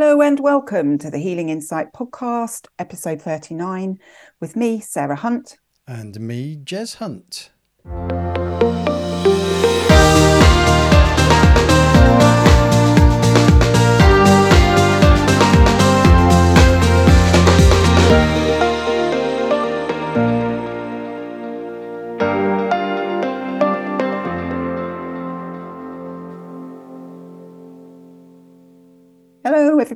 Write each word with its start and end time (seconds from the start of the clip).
Hello 0.00 0.20
and 0.20 0.38
welcome 0.38 0.96
to 0.98 1.10
the 1.10 1.18
Healing 1.18 1.48
Insight 1.48 1.92
Podcast, 1.92 2.68
episode 2.78 3.20
39, 3.20 3.98
with 4.38 4.54
me, 4.54 4.78
Sarah 4.78 5.16
Hunt. 5.16 5.58
And 5.88 6.20
me, 6.20 6.56
Jez 6.56 6.98
Hunt. 6.98 7.50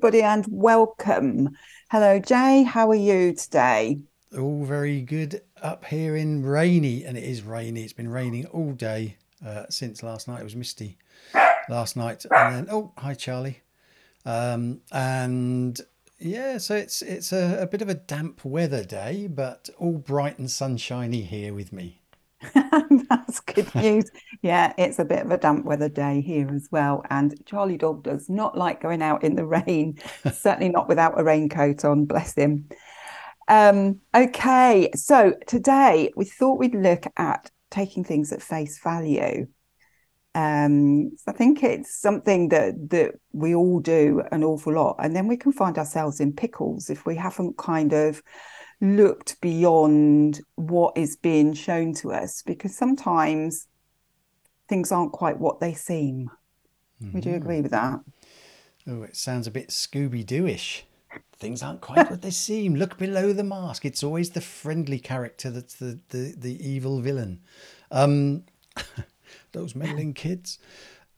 Everybody, 0.03 0.25
and 0.25 0.45
welcome. 0.49 1.49
Hello, 1.93 2.19
Jay. 2.19 2.65
How 2.65 2.91
are 2.91 2.95
you 2.97 3.33
today? 3.35 4.01
All 4.37 4.65
very 4.65 5.01
good 5.01 5.43
up 5.63 5.85
here 5.85 6.17
in 6.17 6.45
rainy, 6.45 7.05
and 7.05 7.17
it 7.17 7.23
is 7.23 7.43
rainy. 7.43 7.85
It's 7.85 7.93
been 7.93 8.09
raining 8.09 8.47
all 8.47 8.73
day 8.73 9.17
uh, 9.47 9.67
since 9.71 10.03
last 10.03 10.27
night. 10.27 10.41
It 10.41 10.45
was 10.45 10.57
misty 10.57 10.99
last 11.69 11.97
night, 11.97 12.27
and 12.33 12.57
then 12.57 12.67
oh, 12.69 12.93
hi 12.99 13.15
Charlie, 13.15 13.61
um, 14.27 14.81
and 14.91 15.81
yeah, 16.19 16.59
so 16.59 16.75
it's 16.75 17.03
it's 17.03 17.33
a, 17.33 17.59
a 17.61 17.67
bit 17.69 17.81
of 17.81 17.89
a 17.89 17.95
damp 17.95 18.45
weather 18.45 18.83
day, 18.83 19.29
but 19.29 19.71
all 19.79 19.99
bright 19.99 20.37
and 20.37 20.51
sunshiny 20.51 21.23
here 21.23 21.55
with 21.55 21.73
me. 21.73 22.02
That's 23.09 23.41
good 23.41 23.75
news. 23.75 24.11
yeah, 24.43 24.73
it's 24.79 24.99
a 24.99 25.05
bit 25.05 25.25
of 25.25 25.31
a 25.31 25.39
damp 25.39 25.65
weather 25.65 25.89
day 25.89 26.21
here 26.21 26.49
as 26.55 26.69
well. 26.71 27.05
And 27.11 27.35
Charlie 27.47 27.77
Dog 27.77 28.03
does 28.03 28.29
not 28.29 28.57
like 28.57 28.83
going 28.83 29.03
out 29.03 29.25
in 29.25 29.37
the 29.37 29.47
rain, 29.47 29.99
certainly 30.33 30.69
not 30.69 30.89
without 30.89 31.19
a 31.19 31.25
raincoat 31.25 31.85
on, 31.85 32.05
bless 32.05 32.35
him. 32.35 32.69
Um, 33.49 34.01
okay, 34.15 34.91
so 34.95 35.35
today 35.47 36.13
we 36.17 36.25
thought 36.25 36.59
we'd 36.59 36.75
look 36.75 37.05
at 37.17 37.51
taking 37.71 38.05
things 38.05 38.33
at 38.33 38.43
face 38.43 38.81
value. 38.83 39.47
Um, 40.35 41.11
I 41.27 41.33
think 41.33 41.63
it's 41.63 42.01
something 42.01 42.49
that 42.49 42.91
that 42.91 43.17
we 43.33 43.55
all 43.55 43.81
do 43.81 44.23
an 44.33 44.43
awful 44.43 44.73
lot, 44.73 44.97
and 44.99 45.15
then 45.15 45.29
we 45.29 45.37
can 45.37 45.53
find 45.53 45.77
ourselves 45.77 46.21
in 46.21 46.33
pickles 46.33 46.89
if 46.89 47.05
we 47.05 47.17
haven't 47.17 47.59
kind 47.59 47.93
of 47.93 48.23
looked 48.83 49.41
beyond 49.41 50.41
what 50.57 50.99
is 50.99 51.17
being 51.17 51.55
shown 51.55 51.95
to 51.95 52.13
us 52.13 52.43
because 52.45 52.77
sometimes 52.77 53.69
things 54.69 54.91
aren't 54.91 55.13
quite 55.13 55.39
what 55.39 55.61
they 55.61 55.73
seem. 55.73 56.31
Mm-hmm. 57.01 57.15
Would 57.15 57.25
you 57.25 57.35
agree 57.37 57.61
with 57.61 57.71
that? 57.71 58.01
Oh, 58.87 59.03
it 59.05 59.17
sounds 59.17 59.47
a 59.47 59.53
bit 59.53 59.69
Scooby 59.69 60.25
Dooish. 60.25 60.83
Things 61.37 61.63
aren't 61.63 61.81
quite 61.81 62.11
what 62.11 62.23
they 62.23 62.31
seem. 62.31 62.75
Look 62.75 62.99
below 62.99 63.33
the 63.33 63.45
mask. 63.45 63.85
It's 63.85 64.03
always 64.03 64.31
the 64.31 64.41
friendly 64.41 64.99
character 64.99 65.51
that's 65.51 65.75
the 65.75 66.01
the, 66.09 66.35
the 66.37 66.69
evil 66.69 67.01
villain. 67.01 67.41
Um, 67.91 68.45
those 69.53 69.75
meddling 69.75 70.15
kids. 70.15 70.59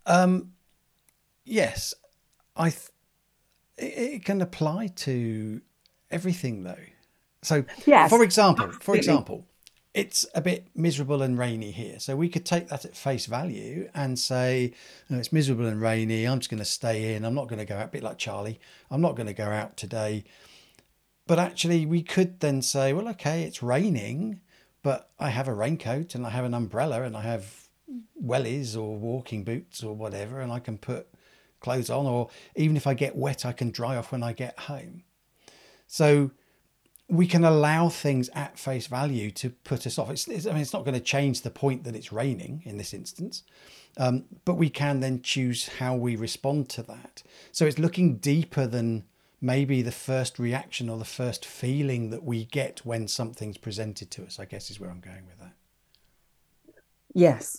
Um, 0.05 0.53
yes, 1.45 1.95
I. 2.57 2.71
Th- 2.71 2.91
it, 3.77 4.15
it 4.15 4.25
can 4.25 4.43
apply 4.43 4.89
to 4.89 5.61
everything 6.11 6.65
though. 6.65 6.77
So, 7.45 7.65
yes, 7.87 8.11
for 8.11 8.23
example, 8.23 8.65
absolutely. 8.65 8.85
for 8.85 8.97
example, 8.97 9.47
it's 9.95 10.27
a 10.35 10.41
bit 10.41 10.67
miserable 10.75 11.23
and 11.23 11.39
rainy 11.39 11.71
here. 11.71 12.01
So 12.01 12.17
we 12.17 12.29
could 12.29 12.45
take 12.45 12.69
that 12.69 12.85
at 12.85 12.97
face 12.97 13.27
value 13.27 13.89
and 13.95 14.19
say, 14.19 14.73
oh, 15.11 15.19
it's 15.19 15.33
miserable 15.33 15.67
and 15.67 15.81
rainy. 15.81 16.25
I'm 16.25 16.41
just 16.41 16.51
going 16.51 16.59
to 16.59 16.65
stay 16.65 17.15
in. 17.15 17.25
I'm 17.25 17.35
not 17.35 17.49
going 17.49 17.61
to 17.61 17.65
go 17.65 17.77
out. 17.77 17.87
A 17.87 17.93
bit 17.93 18.03
like 18.03 18.19
Charlie. 18.19 18.59
I'm 18.91 19.01
not 19.01 19.15
going 19.15 19.29
to 19.29 19.33
go 19.33 19.47
out 19.47 19.77
today. 19.77 20.25
But 21.27 21.39
actually, 21.39 21.87
we 21.87 22.03
could 22.03 22.41
then 22.41 22.61
say, 22.61 22.93
well, 22.93 23.09
okay, 23.11 23.45
it's 23.45 23.63
raining, 23.63 24.41
but 24.83 25.11
I 25.19 25.31
have 25.31 25.49
a 25.49 25.55
raincoat 25.55 26.15
and 26.15 26.27
I 26.27 26.31
have 26.31 26.45
an 26.45 26.55
umbrella 26.55 27.03
and 27.03 27.17
I 27.17 27.23
have 27.23 27.69
wellies 28.23 28.77
or 28.77 28.97
walking 28.97 29.45
boots 29.45 29.83
or 29.83 29.95
whatever, 29.95 30.41
and 30.41 30.51
I 30.51 30.59
can 30.59 30.77
put 30.77 31.07
clothes 31.61 31.89
on. 31.89 32.05
Or 32.05 32.31
even 32.57 32.77
if 32.77 32.87
I 32.87 32.95
get 32.95 33.17
wet, 33.17 33.47
I 33.47 33.53
can 33.53 33.71
dry 33.71 33.97
off 33.97 34.13
when 34.13 34.23
I 34.23 34.33
get 34.33 34.59
home. 34.59 35.05
So 35.87 36.33
we 37.09 37.27
can 37.27 37.45
allow 37.45 37.89
things 37.89 38.29
at 38.31 38.59
face 38.59 38.87
value 38.87 39.31
to 39.31 39.51
put 39.51 39.87
us 39.87 39.99
off. 39.99 40.11
It's, 40.11 40.27
it's 40.27 40.47
I 40.47 40.53
mean, 40.53 40.63
it's 40.63 40.73
not 40.73 40.85
going 40.85 40.95
to 40.95 41.01
change 41.01 41.43
the 41.43 41.51
point 41.51 41.85
that 41.85 41.95
it's 41.95 42.13
raining 42.13 42.63
in 42.65 42.79
this 42.79 42.95
instance, 42.95 43.43
um, 43.97 44.25
but 44.45 44.55
we 44.55 44.71
can 44.71 45.01
then 45.01 45.23
choose 45.23 45.69
how 45.79 45.95
we 45.95 46.17
respond 46.17 46.69
to 46.71 46.83
that. 46.85 47.23
So 47.53 47.67
it's 47.67 47.79
looking 47.79 48.17
deeper 48.17 48.67
than 48.67 49.05
maybe 49.41 49.83
the 49.83 49.93
first 49.93 50.39
reaction 50.39 50.89
or 50.89 50.97
the 50.97 51.05
first 51.05 51.45
feeling 51.45 52.09
that 52.11 52.25
we 52.25 52.47
get 52.47 52.81
when 52.87 53.07
something's 53.07 53.59
presented 53.59 54.11
to 54.13 54.25
us. 54.25 54.41
I 54.41 54.47
guess 54.47 54.71
is 54.71 54.81
where 54.81 54.91
I'm 54.91 55.01
going 55.01 55.27
with 55.27 55.39
that. 55.41 55.53
Yes, 57.13 57.59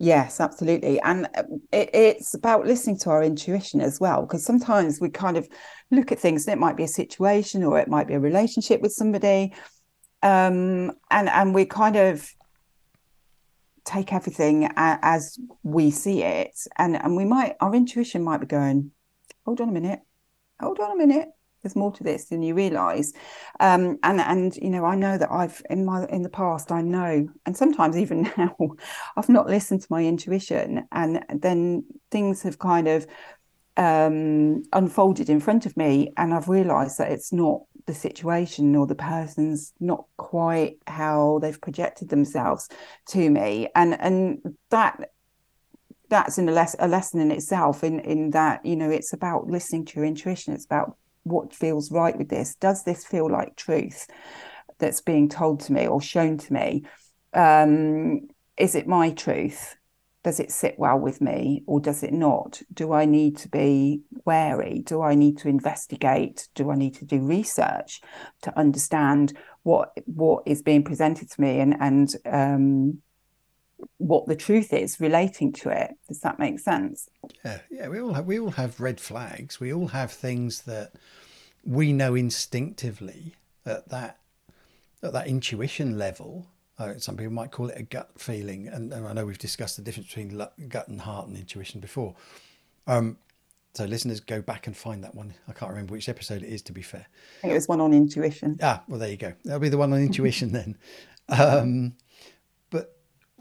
Yes, 0.00 0.40
absolutely. 0.40 1.00
And 1.00 1.26
uh, 1.34 1.42
it, 1.72 1.90
it's 1.92 2.34
about 2.34 2.66
listening 2.66 2.98
to 3.00 3.10
our 3.10 3.22
intuition 3.22 3.80
as 3.80 3.98
well, 3.98 4.22
because 4.22 4.44
sometimes 4.44 5.00
we 5.00 5.10
kind 5.10 5.36
of 5.36 5.48
look 5.90 6.12
at 6.12 6.20
things 6.20 6.46
and 6.46 6.52
it 6.52 6.60
might 6.60 6.76
be 6.76 6.84
a 6.84 6.88
situation 6.88 7.64
or 7.64 7.80
it 7.80 7.88
might 7.88 8.06
be 8.06 8.14
a 8.14 8.20
relationship 8.20 8.80
with 8.80 8.92
somebody. 8.92 9.52
Um, 10.22 10.92
and, 11.10 11.28
and 11.28 11.54
we 11.54 11.64
kind 11.64 11.96
of 11.96 12.28
take 13.84 14.12
everything 14.12 14.68
as 14.76 15.38
we 15.64 15.90
see 15.90 16.22
it. 16.22 16.56
And, 16.76 16.94
and 16.96 17.16
we 17.16 17.24
might, 17.24 17.56
our 17.60 17.74
intuition 17.74 18.22
might 18.22 18.38
be 18.38 18.46
going, 18.46 18.92
hold 19.44 19.60
on 19.60 19.68
a 19.68 19.72
minute, 19.72 20.00
hold 20.60 20.78
on 20.78 20.92
a 20.92 20.96
minute 20.96 21.28
there's 21.62 21.76
more 21.76 21.92
to 21.92 22.04
this 22.04 22.26
than 22.26 22.42
you 22.42 22.54
realize. 22.54 23.12
Um, 23.60 23.98
and 24.02 24.20
and 24.20 24.56
you 24.56 24.70
know 24.70 24.84
i 24.84 24.94
know 24.94 25.18
that 25.18 25.30
i've 25.30 25.62
in 25.70 25.84
my 25.84 26.06
in 26.06 26.22
the 26.22 26.28
past 26.28 26.70
i 26.70 26.80
know 26.80 27.28
and 27.44 27.56
sometimes 27.56 27.96
even 27.96 28.22
now 28.36 28.56
i've 29.16 29.28
not 29.28 29.46
listened 29.46 29.82
to 29.82 29.86
my 29.90 30.04
intuition. 30.04 30.86
And 30.92 31.24
then 31.34 31.84
things 32.10 32.42
have 32.42 32.58
kind 32.58 32.88
of 32.88 33.06
um, 33.76 34.64
unfolded 34.72 35.30
in 35.30 35.38
front 35.38 35.64
of 35.64 35.76
me 35.76 36.12
and 36.16 36.34
i've 36.34 36.48
realized 36.48 36.98
that 36.98 37.12
it's 37.12 37.32
not 37.32 37.60
the 37.88 37.94
situation 37.94 38.76
or 38.76 38.86
the 38.86 38.94
person's 38.94 39.72
not 39.80 40.04
quite 40.18 40.76
how 40.86 41.40
they've 41.42 41.60
projected 41.60 42.10
themselves 42.10 42.68
to 43.08 43.28
me. 43.28 43.68
And 43.74 44.00
and 44.00 44.38
that 44.70 45.10
that's 46.08 46.38
in 46.38 46.48
a, 46.48 46.52
less, 46.52 46.76
a 46.78 46.86
lesson 46.86 47.20
in 47.20 47.32
itself 47.32 47.82
in 47.82 47.98
in 48.00 48.30
that 48.30 48.64
you 48.64 48.76
know 48.76 48.90
it's 48.90 49.12
about 49.12 49.48
listening 49.48 49.84
to 49.86 49.96
your 49.96 50.04
intuition. 50.04 50.54
It's 50.54 50.66
about 50.66 50.96
what 51.28 51.54
feels 51.54 51.90
right 51.90 52.16
with 52.16 52.28
this? 52.28 52.54
Does 52.56 52.84
this 52.84 53.04
feel 53.04 53.30
like 53.30 53.56
truth 53.56 54.06
that's 54.78 55.00
being 55.00 55.28
told 55.28 55.60
to 55.60 55.72
me 55.72 55.86
or 55.86 56.00
shown 56.00 56.38
to 56.38 56.52
me? 56.52 56.84
Um, 57.34 58.28
is 58.56 58.74
it 58.74 58.86
my 58.86 59.10
truth? 59.10 59.76
Does 60.24 60.40
it 60.40 60.50
sit 60.50 60.74
well 60.78 60.98
with 60.98 61.20
me 61.20 61.62
or 61.66 61.80
does 61.80 62.02
it 62.02 62.12
not? 62.12 62.60
Do 62.74 62.92
i 62.92 63.04
need 63.04 63.36
to 63.38 63.48
be 63.48 64.02
wary? 64.24 64.82
Do 64.84 65.00
i 65.00 65.14
need 65.14 65.38
to 65.38 65.48
investigate? 65.48 66.48
Do 66.54 66.70
i 66.70 66.74
need 66.74 66.94
to 66.96 67.04
do 67.04 67.20
research 67.20 68.00
to 68.42 68.58
understand 68.58 69.36
what 69.62 69.92
what 70.06 70.42
is 70.44 70.60
being 70.60 70.82
presented 70.82 71.30
to 71.30 71.40
me 71.40 71.60
and 71.60 71.76
and 71.80 72.10
um, 72.26 72.98
what 73.98 74.26
the 74.26 74.36
truth 74.36 74.72
is 74.72 75.00
relating 75.00 75.52
to 75.52 75.70
it. 75.70 75.94
Does 76.08 76.20
that 76.20 76.38
make 76.38 76.58
sense? 76.58 77.08
Yeah, 77.44 77.58
yeah. 77.70 77.88
We 77.88 78.00
all 78.00 78.14
have 78.14 78.26
we 78.26 78.38
all 78.38 78.52
have 78.52 78.80
red 78.80 79.00
flags. 79.00 79.60
We 79.60 79.72
all 79.72 79.88
have 79.88 80.12
things 80.12 80.62
that 80.62 80.92
we 81.64 81.92
know 81.92 82.14
instinctively 82.14 83.34
at 83.66 83.88
that 83.90 84.18
at 85.02 85.12
that 85.12 85.26
intuition 85.26 85.98
level. 85.98 86.46
Uh, 86.78 86.94
some 86.98 87.16
people 87.16 87.32
might 87.32 87.50
call 87.50 87.68
it 87.68 87.78
a 87.78 87.82
gut 87.82 88.10
feeling, 88.16 88.68
and, 88.68 88.92
and, 88.92 89.04
I 89.04 89.12
know 89.12 89.26
we've 89.26 89.36
discussed 89.36 89.76
the 89.76 89.82
difference 89.82 90.06
between 90.08 90.40
gut 90.68 90.86
and 90.86 91.00
heart 91.00 91.26
and 91.26 91.36
intuition 91.36 91.80
before. 91.80 92.14
Um, 92.86 93.16
so 93.74 93.84
listeners, 93.84 94.20
go 94.20 94.40
back 94.40 94.68
and 94.68 94.76
find 94.76 95.02
that 95.02 95.14
one. 95.14 95.34
I 95.48 95.52
can't 95.52 95.70
remember 95.70 95.92
which 95.92 96.08
episode 96.08 96.42
it 96.42 96.48
is. 96.48 96.62
To 96.62 96.72
be 96.72 96.82
fair, 96.82 97.06
I 97.38 97.40
think 97.40 97.50
it 97.50 97.54
was 97.54 97.66
one 97.66 97.80
on 97.80 97.92
intuition. 97.92 98.58
Ah, 98.62 98.82
well, 98.86 99.00
there 99.00 99.10
you 99.10 99.16
go. 99.16 99.32
That'll 99.44 99.60
be 99.60 99.68
the 99.68 99.78
one 99.78 99.92
on 99.92 100.00
intuition 100.00 100.52
then. 100.52 100.76
Um, 101.28 101.94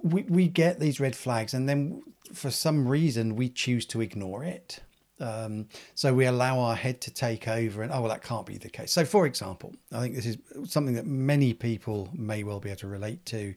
we, 0.04 0.24
we 0.24 0.48
get 0.48 0.80
these 0.80 1.00
red 1.00 1.16
flags 1.16 1.54
and 1.54 1.68
then 1.68 2.04
for 2.34 2.52
some 2.52 2.88
reason 2.88 3.36
we 3.36 3.50
choose 3.50 3.86
to 3.88 4.02
ignore 4.02 4.44
it. 4.44 4.80
Um, 5.20 5.68
so 5.96 6.14
we 6.14 6.26
allow 6.26 6.60
our 6.60 6.76
head 6.76 7.02
to 7.02 7.12
take 7.12 7.48
over 7.48 7.82
and, 7.82 7.92
oh, 7.92 8.02
well, 8.02 8.10
that 8.10 8.24
can't 8.24 8.46
be 8.46 8.58
the 8.58 8.70
case. 8.70 8.92
So, 8.92 9.04
for 9.04 9.26
example, 9.26 9.74
I 9.92 10.02
think 10.02 10.16
this 10.16 10.28
is 10.28 10.38
something 10.66 10.94
that 10.94 11.08
many 11.08 11.54
people 11.54 12.10
may 12.14 12.44
well 12.44 12.60
be 12.60 12.70
able 12.70 12.80
to 12.82 12.88
relate 12.88 13.26
to 13.28 13.56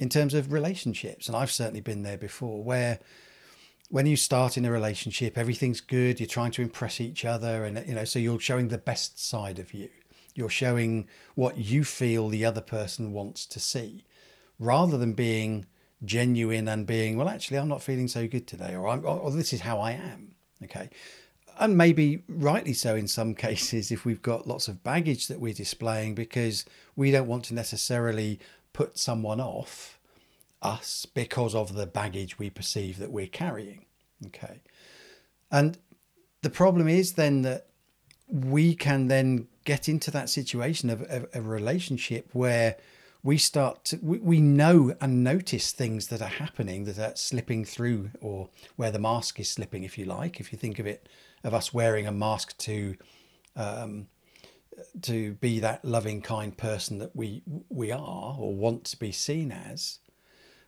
in 0.00 0.08
terms 0.10 0.34
of 0.34 0.52
relationships. 0.52 1.28
And 1.28 1.36
I've 1.36 1.50
certainly 1.50 1.80
been 1.80 2.02
there 2.02 2.18
before 2.18 2.62
where 2.62 2.98
when 3.88 4.04
you 4.04 4.16
start 4.16 4.58
in 4.58 4.66
a 4.66 4.70
relationship, 4.70 5.38
everything's 5.38 5.80
good, 5.80 6.20
you're 6.20 6.26
trying 6.26 6.50
to 6.52 6.62
impress 6.62 7.00
each 7.00 7.24
other. 7.24 7.64
And, 7.64 7.86
you 7.86 7.94
know, 7.94 8.04
so 8.04 8.18
you're 8.18 8.40
showing 8.40 8.68
the 8.68 8.78
best 8.78 9.24
side 9.24 9.58
of 9.58 9.72
you. 9.72 9.88
You're 10.34 10.50
showing 10.50 11.08
what 11.34 11.56
you 11.58 11.84
feel 11.84 12.28
the 12.28 12.44
other 12.44 12.62
person 12.62 13.12
wants 13.12 13.46
to 13.46 13.60
see 13.60 14.04
rather 14.62 14.96
than 14.98 15.12
being 15.12 15.66
genuine 16.04 16.66
and 16.66 16.86
being 16.86 17.16
well 17.16 17.28
actually 17.28 17.56
i'm 17.56 17.68
not 17.68 17.82
feeling 17.82 18.08
so 18.08 18.26
good 18.26 18.46
today 18.46 18.74
or 18.74 18.88
i'm 18.88 19.04
or, 19.06 19.30
this 19.30 19.52
is 19.52 19.60
how 19.60 19.78
i 19.78 19.92
am 19.92 20.34
okay 20.64 20.90
and 21.58 21.76
maybe 21.76 22.22
rightly 22.28 22.72
so 22.72 22.96
in 22.96 23.06
some 23.06 23.34
cases 23.46 23.92
if 23.92 24.04
we've 24.04 24.22
got 24.22 24.46
lots 24.46 24.66
of 24.68 24.82
baggage 24.82 25.28
that 25.28 25.38
we're 25.38 25.52
displaying 25.52 26.14
because 26.14 26.64
we 26.96 27.10
don't 27.10 27.28
want 27.28 27.44
to 27.44 27.54
necessarily 27.54 28.40
put 28.72 28.98
someone 28.98 29.40
off 29.40 29.98
us 30.62 31.06
because 31.06 31.54
of 31.54 31.74
the 31.74 31.86
baggage 31.86 32.38
we 32.38 32.48
perceive 32.48 32.98
that 32.98 33.10
we're 33.10 33.26
carrying. 33.26 33.84
Okay. 34.26 34.60
And 35.50 35.78
the 36.42 36.50
problem 36.50 36.88
is 36.88 37.12
then 37.12 37.42
that 37.42 37.66
we 38.28 38.74
can 38.74 39.08
then 39.08 39.48
get 39.64 39.88
into 39.88 40.10
that 40.10 40.30
situation 40.30 40.88
of, 40.88 41.02
of, 41.02 41.26
a 41.34 41.42
relationship 41.42 42.28
where 42.32 42.76
we 43.22 43.38
start 43.38 43.84
to 43.84 43.98
we, 44.02 44.18
we 44.18 44.40
know 44.40 44.94
and 45.00 45.22
notice 45.22 45.72
things 45.72 46.08
that 46.08 46.20
are 46.20 46.26
happening 46.26 46.84
that 46.84 46.98
are 46.98 47.16
slipping 47.16 47.64
through 47.64 48.10
or 48.20 48.48
where 48.76 48.90
the 48.90 48.98
mask 48.98 49.38
is 49.38 49.48
slipping 49.48 49.84
if 49.84 49.96
you 49.96 50.04
like 50.04 50.40
if 50.40 50.52
you 50.52 50.58
think 50.58 50.78
of 50.78 50.86
it 50.86 51.08
of 51.44 51.54
us 51.54 51.72
wearing 51.72 52.06
a 52.06 52.12
mask 52.12 52.56
to 52.58 52.96
um, 53.56 54.06
to 55.02 55.34
be 55.34 55.60
that 55.60 55.84
loving 55.84 56.22
kind 56.22 56.56
person 56.56 56.98
that 56.98 57.14
we 57.14 57.42
we 57.68 57.92
are 57.92 58.36
or 58.38 58.54
want 58.54 58.84
to 58.84 58.98
be 58.98 59.12
seen 59.12 59.52
as 59.52 59.98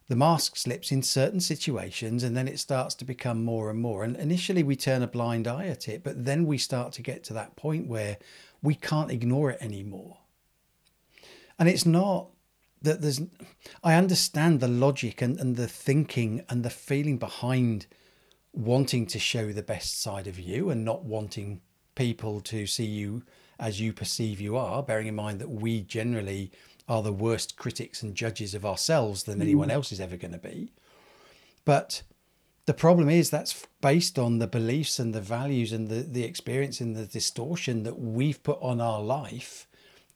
the 0.09 0.17
mask 0.17 0.57
slips 0.57 0.93
in 0.93 1.03
certain 1.03 1.41
situations 1.41 2.23
and 2.23 2.37
then 2.37 2.47
it 2.47 2.59
starts 2.59 2.95
to 2.95 3.05
become 3.05 3.43
more 3.43 3.71
and 3.71 3.81
more. 3.81 4.05
And 4.05 4.17
initially 4.17 4.63
we 4.63 4.77
turn 4.77 5.03
a 5.03 5.07
blind 5.07 5.49
eye 5.49 5.67
at 5.67 5.89
it, 5.89 6.05
but 6.05 6.27
then 6.27 6.45
we 6.45 6.59
start 6.59 6.93
to 6.95 7.03
get 7.03 7.25
to 7.25 7.33
that 7.35 7.57
point 7.57 7.87
where 7.87 8.19
we 8.63 8.75
can't 8.75 9.11
ignore 9.11 9.51
it 9.51 9.63
anymore. 9.63 10.19
And 11.59 11.69
it's 11.69 11.87
not 11.87 12.29
that 12.85 13.01
there's, 13.01 13.21
I 13.83 13.95
understand 13.95 14.61
the 14.61 14.69
logic 14.69 15.21
and, 15.21 15.39
and 15.39 15.57
the 15.57 15.69
thinking 15.69 16.45
and 16.49 16.63
the 16.63 16.71
feeling 16.71 17.19
behind 17.19 17.87
wanting 18.53 19.07
to 19.07 19.19
show 19.19 19.53
the 19.53 19.63
best 19.63 20.01
side 20.01 20.27
of 20.27 20.39
you 20.39 20.71
and 20.71 20.85
not 20.85 21.05
wanting 21.05 21.61
people 21.95 22.41
to 22.41 22.67
see 22.67 22.85
you 22.85 23.25
as 23.59 23.81
you 23.81 23.93
perceive 23.93 24.41
you 24.41 24.57
are, 24.57 24.83
bearing 24.83 25.07
in 25.07 25.15
mind 25.15 25.41
that 25.41 25.51
we 25.51 25.81
generally 25.81 26.51
are 26.89 27.03
the 27.03 27.13
worst 27.13 27.57
critics 27.57 28.03
and 28.03 28.15
judges 28.15 28.55
of 28.55 28.65
ourselves 28.65 29.25
than 29.25 29.41
anyone 29.41 29.69
mm. 29.69 29.73
else 29.73 29.91
is 29.91 30.01
ever 30.01 30.17
going 30.17 30.33
to 30.33 30.39
be. 30.39 30.73
But 31.65 32.03
the 32.67 32.75
problem 32.75 33.09
is 33.09 33.31
that's 33.31 33.67
based 33.81 34.19
on 34.19 34.39
the 34.39 34.47
beliefs 34.47 34.99
and 34.99 35.15
the 35.15 35.21
values 35.21 35.73
and 35.73 35.89
the, 35.89 36.03
the 36.03 36.25
experience 36.25 36.81
and 36.81 36.95
the 36.95 37.07
distortion 37.07 37.83
that 37.85 37.99
we've 37.99 38.43
put 38.43 38.59
on 38.61 38.81
our 38.81 39.01
life 39.01 39.67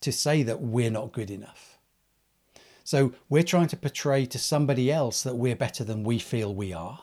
to 0.01 0.13
say 0.13 0.43
that 0.43 0.61
we're 0.61 0.91
not 0.91 1.13
good 1.13 1.31
enough. 1.31 1.78
So 2.89 3.13
we're 3.29 3.43
trying 3.43 3.69
to 3.69 3.77
portray 3.77 4.25
to 4.25 4.39
somebody 4.39 4.91
else 4.91 5.23
that 5.25 5.37
we're 5.37 5.55
better 5.55 5.85
than 5.85 6.05
we 6.05 6.19
feel 6.19 6.55
we 6.55 6.73
are. 6.73 7.01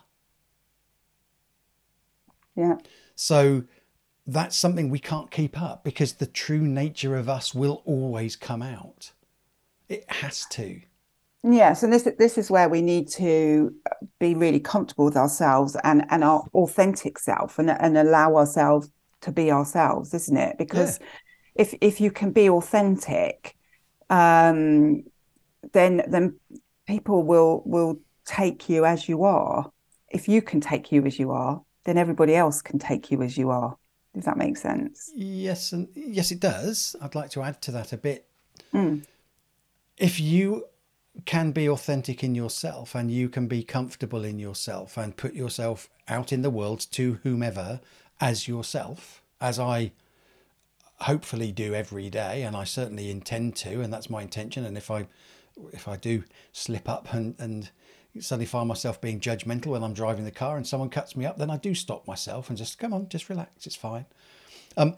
Yeah. 2.56 2.78
So 3.14 3.66
that's 4.26 4.58
something 4.58 4.90
we 4.90 4.98
can't 4.98 5.30
keep 5.30 5.62
up 5.62 5.84
because 5.84 6.14
the 6.14 6.26
true 6.26 6.66
nature 6.66 7.16
of 7.16 7.30
us 7.30 7.54
will 7.54 7.84
always 7.86 8.36
come 8.36 8.64
out. 8.64 9.12
It 9.88 10.06
has 10.08 10.48
to. 10.54 10.82
Yes, 11.44 11.84
and 11.84 11.94
this 11.94 12.10
this 12.18 12.40
is 12.40 12.50
where 12.50 12.68
we 12.68 12.82
need 12.82 13.08
to 13.10 13.72
be 14.18 14.34
really 14.34 14.60
comfortable 14.60 15.06
with 15.06 15.18
ourselves 15.18 15.78
and 15.84 16.04
and 16.10 16.24
our 16.24 16.48
authentic 16.56 17.20
self, 17.20 17.60
and 17.60 17.70
and 17.70 17.96
allow 17.96 18.38
ourselves 18.38 18.90
to 19.22 19.32
be 19.32 19.52
ourselves, 19.52 20.16
isn't 20.16 20.36
it? 20.36 20.58
Because 20.58 20.98
yeah. 21.00 21.06
if 21.54 21.76
if 21.80 22.02
you 22.02 22.10
can 22.10 22.32
be 22.32 22.50
authentic, 22.50 23.56
um, 24.10 25.04
then 25.75 26.01
then 26.07 26.39
people 26.88 27.24
will 27.24 27.62
will 27.66 28.00
take 28.25 28.68
you 28.68 28.86
as 28.86 29.07
you 29.07 29.24
are. 29.24 29.72
If 30.10 30.27
you 30.27 30.42
can 30.42 30.60
take 30.62 30.92
you 30.92 31.06
as 31.06 31.19
you 31.19 31.31
are, 31.31 31.62
then 31.83 31.98
everybody 31.98 32.36
else 32.36 32.62
can 32.62 32.80
take 32.80 33.12
you 33.12 33.22
as 33.22 33.38
you 33.38 33.51
are. 33.51 33.77
Does 34.16 34.25
that 34.25 34.38
make 34.38 34.57
sense? 34.57 35.12
Yes, 35.13 35.74
and 35.74 35.88
yes, 35.94 36.31
it 36.31 36.39
does. 36.39 36.95
I'd 37.01 37.16
like 37.16 37.30
to 37.31 37.44
add 37.44 37.62
to 37.63 37.72
that 37.72 37.94
a 37.94 37.98
bit. 37.98 38.25
Mm 38.74 39.04
if 39.98 40.19
you 40.19 40.66
can 41.25 41.51
be 41.51 41.69
authentic 41.69 42.24
in 42.24 42.36
yourself 42.36 42.94
and 42.94 43.10
you 43.10 43.30
can 43.30 43.48
be 43.48 43.63
comfortable 43.63 44.24
in 44.24 44.39
yourself 44.39 44.98
and 44.98 45.16
put 45.16 45.33
yourself 45.33 45.89
out 46.07 46.33
in 46.33 46.42
the 46.42 46.50
world 46.50 46.86
to 46.92 47.19
whomever 47.24 47.80
as 48.19 48.48
yourself, 48.48 49.22
as 49.39 49.60
I 49.60 49.92
hopefully 51.01 51.51
do 51.51 51.74
every 51.74 52.10
day, 52.10 52.44
and 52.44 52.56
I 52.56 52.63
certainly 52.63 53.10
intend 53.10 53.56
to, 53.57 53.81
and 53.81 53.94
that's 53.94 54.10
my 54.10 54.22
intention. 54.22 54.66
And 54.66 54.77
if 54.77 54.92
I 54.92 55.07
if 55.74 55.88
I 55.88 55.98
do 55.98 56.24
slip 56.52 56.90
up 56.90 57.13
and, 57.13 57.36
and 57.40 57.69
suddenly 58.19 58.46
find 58.46 58.68
myself 58.68 59.02
being 59.02 59.19
judgmental 59.19 59.68
when 59.68 59.84
I'm 59.84 59.94
driving 59.94 60.25
the 60.25 60.31
car 60.31 60.57
and 60.57 60.66
someone 60.66 60.90
cuts 60.90 61.16
me 61.16 61.25
up, 61.25 61.38
then 61.38 61.50
I 61.50 61.57
do 61.57 61.75
stop 61.75 62.07
myself 62.07 62.50
and 62.50 62.57
just 62.57 62.80
come 62.80 62.94
on, 62.94 63.10
just 63.10 63.30
relax, 63.30 63.66
it's 63.66 63.75
fine. 63.75 64.06
Um, 64.78 64.98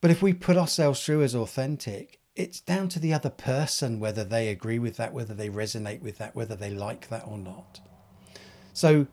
but 0.00 0.10
if 0.10 0.22
we 0.22 0.32
put 0.32 0.56
ourselves 0.56 1.04
through 1.04 1.22
as 1.22 1.34
authentic, 1.34 2.20
it's 2.36 2.60
down 2.60 2.88
to 2.90 3.00
the 3.00 3.12
other 3.12 3.30
person 3.30 3.98
whether 3.98 4.24
they 4.24 4.48
agree 4.48 4.78
with 4.78 4.96
that, 4.96 5.12
whether 5.12 5.34
they 5.34 5.48
resonate 5.48 6.00
with 6.00 6.18
that, 6.18 6.36
whether 6.36 6.54
they 6.54 6.70
like 6.70 7.08
that 7.08 7.26
or 7.26 7.36
not. 7.36 7.80
So, 8.72 9.08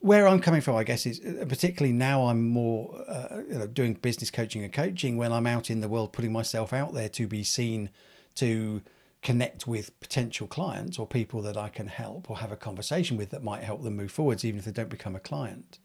where 0.00 0.26
I'm 0.28 0.40
coming 0.40 0.60
from, 0.60 0.76
I 0.76 0.84
guess, 0.84 1.06
is 1.06 1.20
uh, 1.20 1.44
particularly 1.48 1.92
now 1.92 2.26
I'm 2.26 2.48
more 2.48 3.04
uh, 3.08 3.66
doing 3.72 3.94
business 3.94 4.30
coaching 4.30 4.62
and 4.62 4.72
coaching 4.72 5.16
when 5.16 5.32
I'm 5.32 5.46
out 5.46 5.70
in 5.70 5.80
the 5.80 5.88
world 5.88 6.12
putting 6.12 6.32
myself 6.32 6.72
out 6.72 6.92
there 6.92 7.08
to 7.10 7.26
be 7.26 7.42
seen, 7.44 7.90
to 8.36 8.82
connect 9.26 9.66
with 9.66 9.98
potential 9.98 10.46
clients 10.46 11.00
or 11.00 11.06
people 11.06 11.42
that 11.42 11.56
I 11.56 11.68
can 11.68 11.88
help 11.88 12.30
or 12.30 12.36
have 12.38 12.52
a 12.52 12.56
conversation 12.56 13.16
with 13.16 13.30
that 13.30 13.42
might 13.42 13.64
help 13.64 13.82
them 13.82 13.96
move 13.96 14.12
forwards, 14.12 14.44
even 14.44 14.60
if 14.60 14.64
they 14.64 14.70
don't 14.70 14.88
become 14.88 15.16
a 15.16 15.20
client. 15.20 15.80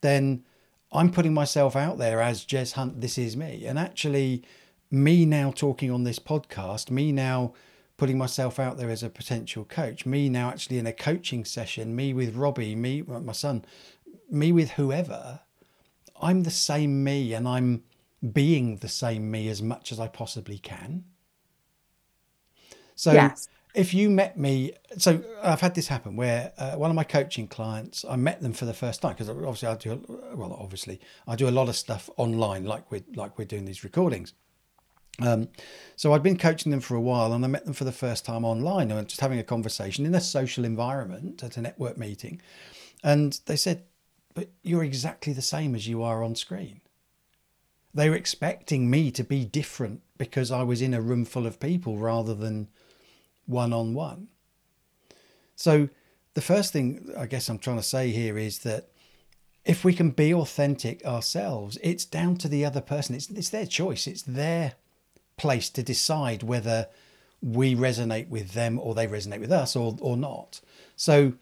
Then 0.00 0.44
I'm 0.90 1.12
putting 1.12 1.34
myself 1.34 1.76
out 1.76 1.98
there 1.98 2.22
as 2.22 2.46
Jez 2.46 2.72
Hunt, 2.72 3.02
this 3.02 3.18
is 3.18 3.36
me. 3.36 3.66
And 3.66 3.78
actually, 3.78 4.42
me 4.90 5.26
now 5.26 5.50
talking 5.50 5.90
on 5.90 6.04
this 6.04 6.18
podcast, 6.18 6.90
me 6.90 7.12
now 7.12 7.52
putting 7.98 8.16
myself 8.16 8.58
out 8.58 8.78
there 8.78 8.88
as 8.88 9.02
a 9.02 9.10
potential 9.10 9.66
coach, 9.66 10.06
me 10.06 10.30
now 10.30 10.48
actually 10.48 10.78
in 10.78 10.86
a 10.86 10.94
coaching 10.94 11.44
session, 11.44 11.94
me 11.94 12.14
with 12.14 12.34
Robbie, 12.34 12.74
me, 12.74 13.02
my 13.02 13.34
son, 13.34 13.66
me 14.30 14.50
with 14.50 14.70
whoever, 14.72 15.40
I'm 16.22 16.44
the 16.44 16.50
same 16.50 17.04
me 17.04 17.34
and 17.34 17.46
I'm 17.46 17.82
being 18.32 18.76
the 18.76 18.88
same 18.88 19.30
me 19.30 19.50
as 19.50 19.60
much 19.60 19.92
as 19.92 20.00
I 20.00 20.08
possibly 20.08 20.56
can. 20.56 21.04
So 23.02 23.12
yes. 23.12 23.48
if 23.74 23.92
you 23.92 24.08
met 24.08 24.38
me, 24.38 24.74
so 24.96 25.24
I've 25.42 25.60
had 25.60 25.74
this 25.74 25.88
happen 25.88 26.14
where 26.14 26.52
uh, 26.56 26.76
one 26.76 26.88
of 26.88 26.94
my 26.94 27.02
coaching 27.02 27.48
clients, 27.48 28.04
I 28.08 28.14
met 28.14 28.40
them 28.42 28.52
for 28.52 28.64
the 28.64 28.72
first 28.72 29.02
time 29.02 29.14
because 29.14 29.28
obviously 29.28 29.66
I 29.66 29.74
do, 29.74 30.32
well, 30.36 30.56
obviously 30.56 31.00
I 31.26 31.34
do 31.34 31.48
a 31.48 31.50
lot 31.50 31.68
of 31.68 31.74
stuff 31.74 32.08
online, 32.16 32.64
like 32.64 32.92
we're 32.92 33.02
like 33.16 33.36
we're 33.38 33.44
doing 33.44 33.64
these 33.64 33.82
recordings. 33.82 34.34
Um, 35.20 35.48
so 35.96 36.12
I'd 36.12 36.22
been 36.22 36.38
coaching 36.38 36.70
them 36.70 36.80
for 36.80 36.94
a 36.94 37.00
while 37.00 37.32
and 37.32 37.44
I 37.44 37.48
met 37.48 37.64
them 37.64 37.74
for 37.74 37.82
the 37.82 37.90
first 37.90 38.24
time 38.24 38.44
online 38.44 38.92
and 38.92 39.08
just 39.08 39.20
having 39.20 39.40
a 39.40 39.42
conversation 39.42 40.06
in 40.06 40.14
a 40.14 40.20
social 40.20 40.64
environment 40.64 41.42
at 41.42 41.56
a 41.56 41.60
network 41.60 41.98
meeting. 41.98 42.40
And 43.02 43.40
they 43.46 43.56
said, 43.56 43.82
But 44.32 44.50
you're 44.62 44.84
exactly 44.84 45.32
the 45.32 45.42
same 45.42 45.74
as 45.74 45.88
you 45.88 46.04
are 46.04 46.22
on 46.22 46.36
screen. 46.36 46.82
They 47.92 48.08
were 48.08 48.16
expecting 48.16 48.88
me 48.88 49.10
to 49.10 49.24
be 49.24 49.44
different 49.44 50.02
because 50.18 50.52
I 50.52 50.62
was 50.62 50.80
in 50.80 50.94
a 50.94 51.00
room 51.00 51.24
full 51.24 51.48
of 51.48 51.58
people 51.58 51.98
rather 51.98 52.32
than 52.32 52.68
one 53.46 53.72
on 53.72 53.94
one. 53.94 54.28
So, 55.56 55.88
the 56.34 56.40
first 56.40 56.72
thing 56.72 57.12
I 57.16 57.26
guess 57.26 57.48
I'm 57.48 57.58
trying 57.58 57.76
to 57.76 57.82
say 57.82 58.10
here 58.10 58.38
is 58.38 58.60
that 58.60 58.88
if 59.64 59.84
we 59.84 59.92
can 59.94 60.10
be 60.10 60.34
authentic 60.34 61.04
ourselves, 61.04 61.78
it's 61.82 62.04
down 62.04 62.36
to 62.38 62.48
the 62.48 62.64
other 62.64 62.80
person. 62.80 63.14
It's, 63.14 63.30
it's 63.30 63.50
their 63.50 63.66
choice, 63.66 64.06
it's 64.06 64.22
their 64.22 64.74
place 65.36 65.70
to 65.70 65.82
decide 65.82 66.42
whether 66.42 66.88
we 67.42 67.74
resonate 67.74 68.28
with 68.28 68.52
them 68.52 68.78
or 68.78 68.94
they 68.94 69.06
resonate 69.06 69.40
with 69.40 69.52
us 69.52 69.76
or, 69.76 69.96
or 70.00 70.16
not. 70.16 70.60
So 70.96 71.34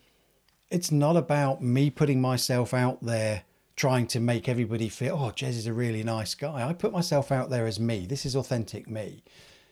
it's 0.71 0.91
not 0.91 1.17
about 1.17 1.63
me 1.63 1.91
putting 1.91 2.21
myself 2.21 2.73
out 2.73 3.03
there 3.03 3.43
trying 3.77 4.07
to 4.07 4.21
make 4.21 4.49
everybody 4.49 4.89
feel, 4.89 5.17
oh, 5.19 5.33
Jez 5.33 5.51
is 5.51 5.67
a 5.67 5.73
really 5.73 6.03
nice 6.03 6.35
guy. 6.35 6.69
I 6.69 6.73
put 6.73 6.93
myself 6.93 7.33
out 7.33 7.51
there 7.51 7.67
as 7.67 7.81
me. 7.81 8.07
This 8.07 8.27
is 8.27 8.37
authentic 8.37 8.89
me. 8.89 9.23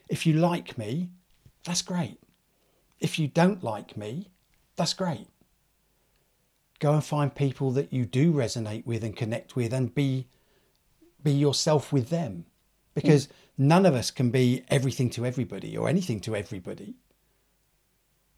If 0.09 0.27
you 0.27 0.35
like 0.35 0.79
me, 0.79 1.11
that's 1.65 1.83
great. 1.83 2.19
If 3.01 3.19
you 3.19 3.29
don't 3.29 3.63
like 3.63 3.97
me, 3.97 4.29
that's 4.77 4.95
great. 4.95 5.29
Go 6.81 6.95
and 6.95 7.05
find 7.05 7.35
people 7.35 7.73
that 7.73 7.93
you 7.93 8.07
do 8.07 8.33
resonate 8.33 8.87
with 8.87 9.03
and 9.05 9.17
connect 9.17 9.57
with 9.57 9.73
and 9.73 9.95
be 9.95 10.29
be 11.23 11.33
yourself 11.33 11.93
with 11.93 12.11
them. 12.11 12.47
Because 12.95 13.27
mm 13.27 13.33
none 13.59 13.85
of 13.85 13.95
us 13.95 14.13
can 14.13 14.31
be 14.31 14.63
everything 14.69 15.11
to 15.11 15.27
everybody 15.27 15.77
or 15.77 15.89
anything 15.89 16.21
to 16.21 16.37
everybody. 16.37 16.95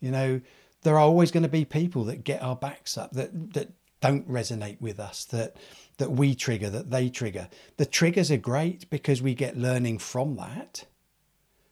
You 0.00 0.10
know, 0.10 0.40
there 0.82 0.94
are 0.94 1.00
always 1.00 1.30
going 1.30 1.42
to 1.42 1.48
be 1.48 1.66
people 1.66 2.04
that 2.04 2.24
get 2.24 2.42
our 2.42 2.56
backs 2.56 2.96
up 2.96 3.12
that 3.12 3.52
that 3.52 3.68
don't 4.00 4.26
resonate 4.26 4.80
with 4.80 4.98
us 4.98 5.26
that 5.26 5.56
that 5.98 6.10
we 6.10 6.34
trigger 6.34 6.70
that 6.70 6.90
they 6.90 7.10
trigger. 7.10 7.48
The 7.76 7.84
triggers 7.84 8.30
are 8.30 8.38
great 8.38 8.88
because 8.88 9.20
we 9.20 9.34
get 9.34 9.58
learning 9.58 9.98
from 9.98 10.36
that. 10.36 10.86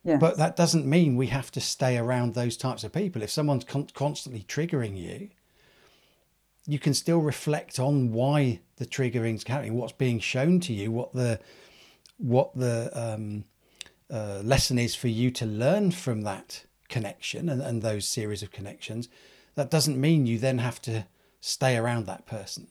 Yes. 0.04 0.20
But 0.20 0.36
that 0.38 0.56
doesn't 0.56 0.86
mean 0.86 1.16
we 1.16 1.26
have 1.26 1.50
to 1.52 1.60
stay 1.60 1.98
around 1.98 2.34
those 2.34 2.56
types 2.56 2.84
of 2.84 2.92
people. 2.92 3.22
If 3.22 3.30
someone's 3.30 3.64
con- 3.64 3.88
constantly 3.92 4.44
triggering 4.48 4.96
you, 4.96 5.30
you 6.66 6.78
can 6.78 6.94
still 6.94 7.20
reflect 7.20 7.78
on 7.78 8.12
why 8.12 8.60
the 8.76 8.86
triggering's 8.86 9.44
happening, 9.44 9.74
what's 9.74 9.92
being 9.92 10.20
shown 10.20 10.60
to 10.60 10.72
you, 10.72 10.90
what 10.90 11.12
the 11.12 11.40
what 12.18 12.54
the 12.54 12.90
um, 12.94 13.44
uh, 14.10 14.40
lesson 14.44 14.78
is 14.78 14.94
for 14.94 15.08
you 15.08 15.30
to 15.30 15.46
learn 15.46 15.90
from 15.90 16.22
that 16.22 16.64
connection 16.88 17.48
and, 17.48 17.62
and 17.62 17.82
those 17.82 18.06
series 18.06 18.42
of 18.42 18.50
connections. 18.50 19.08
That 19.54 19.70
doesn't 19.70 20.00
mean 20.00 20.26
you 20.26 20.38
then 20.38 20.58
have 20.58 20.80
to 20.82 21.06
stay 21.40 21.76
around 21.76 22.06
that 22.06 22.26
person. 22.26 22.68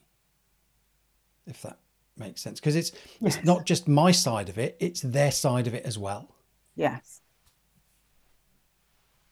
If 1.46 1.62
that 1.62 1.80
makes 2.18 2.42
sense, 2.42 2.60
because 2.60 2.76
it's 2.76 2.92
yes. 3.20 3.38
it's 3.38 3.46
not 3.46 3.66
just 3.66 3.88
my 3.88 4.12
side 4.12 4.50
of 4.50 4.58
it; 4.58 4.78
it's 4.80 5.02
their 5.02 5.32
side 5.32 5.68
of 5.68 5.74
it 5.74 5.86
as 5.86 5.98
well. 5.98 6.30
Yes. 6.78 7.22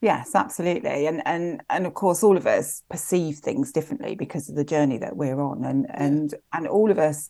Yes, 0.01 0.35
absolutely. 0.35 1.07
And 1.07 1.21
and 1.25 1.61
and 1.69 1.87
of 1.87 1.93
course 1.93 2.23
all 2.23 2.37
of 2.37 2.45
us 2.45 2.83
perceive 2.89 3.37
things 3.37 3.71
differently 3.71 4.15
because 4.15 4.49
of 4.49 4.55
the 4.55 4.65
journey 4.65 4.97
that 4.97 5.15
we're 5.15 5.39
on 5.39 5.63
and 5.63 5.87
and 5.89 6.35
and 6.51 6.67
all 6.67 6.91
of 6.91 6.99
us 6.99 7.29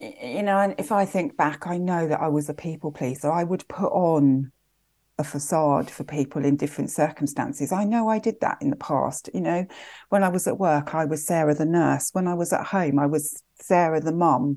you 0.00 0.42
know, 0.42 0.56
and 0.58 0.74
if 0.78 0.92
I 0.92 1.04
think 1.04 1.36
back, 1.36 1.66
I 1.66 1.76
know 1.76 2.06
that 2.08 2.20
I 2.20 2.28
was 2.28 2.48
a 2.48 2.54
people 2.54 2.90
pleaser. 2.90 3.30
I 3.30 3.44
would 3.44 3.68
put 3.68 3.92
on 3.92 4.50
a 5.18 5.24
facade 5.24 5.90
for 5.90 6.04
people 6.04 6.42
in 6.42 6.56
different 6.56 6.90
circumstances. 6.90 7.70
I 7.70 7.84
know 7.84 8.08
I 8.08 8.18
did 8.18 8.36
that 8.40 8.56
in 8.62 8.70
the 8.70 8.76
past. 8.76 9.28
You 9.34 9.42
know, 9.42 9.66
when 10.08 10.24
I 10.24 10.30
was 10.30 10.46
at 10.46 10.58
work, 10.58 10.94
I 10.94 11.04
was 11.04 11.26
Sarah 11.26 11.54
the 11.54 11.66
nurse. 11.66 12.10
When 12.14 12.26
I 12.26 12.32
was 12.34 12.52
at 12.54 12.66
home, 12.66 12.98
I 12.98 13.06
was 13.06 13.42
Sarah 13.60 14.00
the 14.00 14.12
mum. 14.12 14.56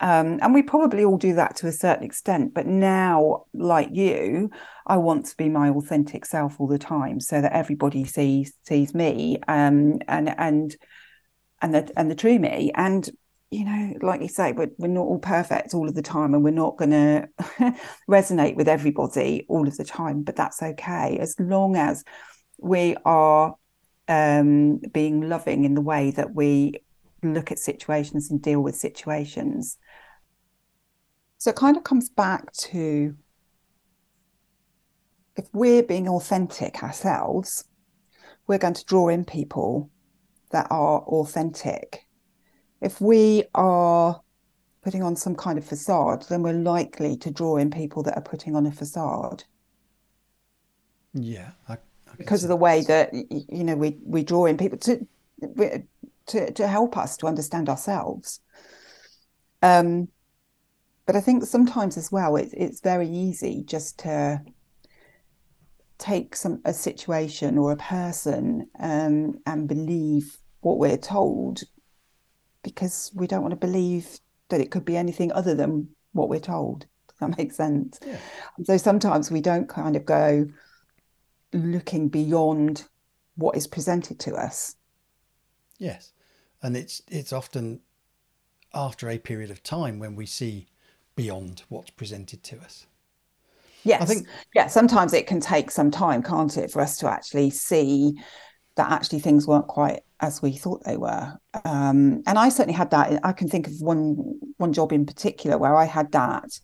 Um, 0.00 0.38
and 0.42 0.52
we 0.52 0.62
probably 0.62 1.04
all 1.04 1.16
do 1.16 1.34
that 1.34 1.56
to 1.56 1.68
a 1.68 1.72
certain 1.72 2.04
extent. 2.04 2.52
But 2.54 2.66
now, 2.66 3.44
like 3.54 3.88
you, 3.92 4.50
I 4.86 4.98
want 4.98 5.26
to 5.26 5.36
be 5.36 5.48
my 5.48 5.70
authentic 5.70 6.26
self 6.26 6.60
all 6.60 6.66
the 6.66 6.78
time, 6.78 7.20
so 7.20 7.40
that 7.40 7.52
everybody 7.52 8.04
sees 8.04 8.52
sees 8.64 8.94
me 8.94 9.38
um, 9.48 9.98
and 10.06 10.34
and 10.38 10.76
and 11.62 11.74
the 11.74 11.90
and 11.96 12.10
the 12.10 12.14
true 12.14 12.38
me. 12.38 12.72
And 12.74 13.08
you 13.50 13.64
know, 13.64 13.94
like 14.02 14.20
you 14.20 14.28
say, 14.28 14.52
we're, 14.52 14.70
we're 14.76 14.88
not 14.88 15.02
all 15.02 15.18
perfect 15.18 15.72
all 15.72 15.88
of 15.88 15.94
the 15.94 16.02
time, 16.02 16.34
and 16.34 16.44
we're 16.44 16.50
not 16.50 16.76
going 16.76 16.90
to 16.90 17.28
resonate 18.10 18.56
with 18.56 18.68
everybody 18.68 19.46
all 19.48 19.66
of 19.66 19.76
the 19.76 19.84
time. 19.84 20.22
But 20.22 20.36
that's 20.36 20.62
okay 20.62 21.18
as 21.18 21.36
long 21.38 21.76
as 21.76 22.04
we 22.58 22.96
are 23.04 23.54
um, 24.08 24.78
being 24.92 25.28
loving 25.28 25.64
in 25.64 25.74
the 25.74 25.80
way 25.80 26.10
that 26.12 26.34
we 26.34 26.74
look 27.22 27.50
at 27.50 27.58
situations 27.58 28.30
and 28.30 28.42
deal 28.42 28.60
with 28.60 28.76
situations 28.76 29.78
so 31.46 31.50
it 31.50 31.54
kind 31.56 31.76
of 31.76 31.84
comes 31.84 32.08
back 32.08 32.50
to 32.54 33.14
if 35.36 35.46
we're 35.52 35.84
being 35.84 36.08
authentic 36.08 36.82
ourselves, 36.82 37.62
we're 38.48 38.58
going 38.58 38.74
to 38.74 38.84
draw 38.84 39.10
in 39.10 39.24
people 39.24 39.88
that 40.50 40.66
are 40.70 41.02
authentic. 41.02 42.04
If 42.80 43.00
we 43.00 43.44
are 43.54 44.20
putting 44.82 45.04
on 45.04 45.14
some 45.14 45.36
kind 45.36 45.56
of 45.56 45.64
facade, 45.64 46.26
then 46.28 46.42
we're 46.42 46.52
likely 46.52 47.16
to 47.18 47.30
draw 47.30 47.58
in 47.58 47.70
people 47.70 48.02
that 48.02 48.16
are 48.16 48.22
putting 48.22 48.56
on 48.56 48.66
a 48.66 48.72
facade. 48.72 49.44
Yeah, 51.14 51.52
I, 51.68 51.74
I 51.74 51.78
because 52.18 52.42
of 52.42 52.48
the 52.48 52.56
way 52.56 52.82
that 52.88 53.14
you 53.14 53.62
know 53.62 53.76
we 53.76 53.98
we 54.02 54.24
draw 54.24 54.46
in 54.46 54.56
people 54.56 54.78
to 54.78 55.06
to 56.26 56.52
to 56.52 56.66
help 56.66 56.96
us 56.96 57.16
to 57.18 57.28
understand 57.28 57.68
ourselves. 57.68 58.40
Um, 59.62 60.08
but 61.06 61.14
I 61.14 61.20
think 61.20 61.44
sometimes 61.44 61.96
as 61.96 62.10
well, 62.10 62.36
it's 62.36 62.52
it's 62.52 62.80
very 62.80 63.08
easy 63.08 63.62
just 63.64 63.98
to 64.00 64.42
take 65.98 66.36
some 66.36 66.60
a 66.64 66.74
situation 66.74 67.56
or 67.56 67.72
a 67.72 67.76
person 67.76 68.68
um, 68.80 69.38
and 69.46 69.68
believe 69.68 70.36
what 70.60 70.78
we're 70.78 70.98
told 70.98 71.62
because 72.62 73.12
we 73.14 73.26
don't 73.26 73.42
want 73.42 73.52
to 73.52 73.66
believe 73.66 74.18
that 74.48 74.60
it 74.60 74.70
could 74.70 74.84
be 74.84 74.96
anything 74.96 75.30
other 75.32 75.54
than 75.54 75.88
what 76.12 76.28
we're 76.28 76.40
told. 76.40 76.80
Does 77.08 77.18
that 77.20 77.38
make 77.38 77.52
sense? 77.52 78.00
Yeah. 78.04 78.18
So 78.64 78.76
sometimes 78.76 79.30
we 79.30 79.40
don't 79.40 79.68
kind 79.68 79.94
of 79.94 80.04
go 80.04 80.48
looking 81.52 82.08
beyond 82.08 82.84
what 83.36 83.56
is 83.56 83.68
presented 83.68 84.18
to 84.20 84.34
us. 84.34 84.74
Yes. 85.78 86.12
And 86.62 86.76
it's 86.76 87.00
it's 87.08 87.32
often 87.32 87.80
after 88.74 89.08
a 89.08 89.18
period 89.18 89.52
of 89.52 89.62
time 89.62 90.00
when 90.00 90.16
we 90.16 90.26
see 90.26 90.66
beyond 91.16 91.62
what's 91.68 91.90
presented 91.90 92.42
to 92.44 92.58
us. 92.60 92.86
Yes. 93.82 94.02
I 94.02 94.04
think 94.04 94.26
yeah, 94.54 94.66
sometimes 94.66 95.12
it 95.12 95.26
can 95.26 95.40
take 95.40 95.70
some 95.70 95.90
time, 95.90 96.22
can't 96.22 96.56
it, 96.56 96.70
for 96.70 96.80
us 96.80 96.98
to 96.98 97.10
actually 97.10 97.50
see 97.50 98.14
that 98.76 98.90
actually 98.90 99.20
things 99.20 99.46
weren't 99.46 99.68
quite 99.68 100.00
as 100.20 100.42
we 100.42 100.52
thought 100.52 100.84
they 100.84 100.96
were. 100.96 101.32
Um, 101.64 102.22
and 102.26 102.38
I 102.38 102.48
certainly 102.48 102.76
had 102.76 102.90
that. 102.90 103.20
I 103.24 103.32
can 103.32 103.48
think 103.48 103.66
of 103.66 103.74
one 103.80 104.38
one 104.56 104.72
job 104.72 104.92
in 104.92 105.06
particular 105.06 105.58
where 105.58 105.76
I 105.76 105.84
had 105.84 106.12
that, 106.12 106.58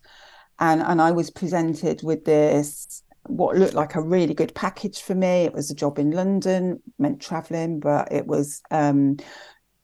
and 0.59 0.81
and 0.81 1.01
I 1.01 1.11
was 1.11 1.29
presented 1.29 2.03
with 2.03 2.25
this 2.25 3.03
what 3.27 3.55
looked 3.55 3.73
like 3.73 3.95
a 3.95 4.01
really 4.01 4.33
good 4.33 4.53
package 4.53 5.01
for 5.01 5.15
me. 5.15 5.45
It 5.45 5.53
was 5.53 5.71
a 5.71 5.75
job 5.75 5.97
in 5.97 6.11
London, 6.11 6.81
meant 6.99 7.21
traveling, 7.21 7.79
but 7.79 8.11
it 8.11 8.27
was 8.27 8.61
um, 8.69 9.17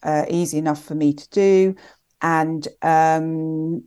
uh, 0.03 0.25
easy 0.29 0.57
enough 0.57 0.83
for 0.83 0.95
me 0.95 1.13
to 1.13 1.29
do. 1.29 1.75
And 2.21 2.67
um, 2.81 3.83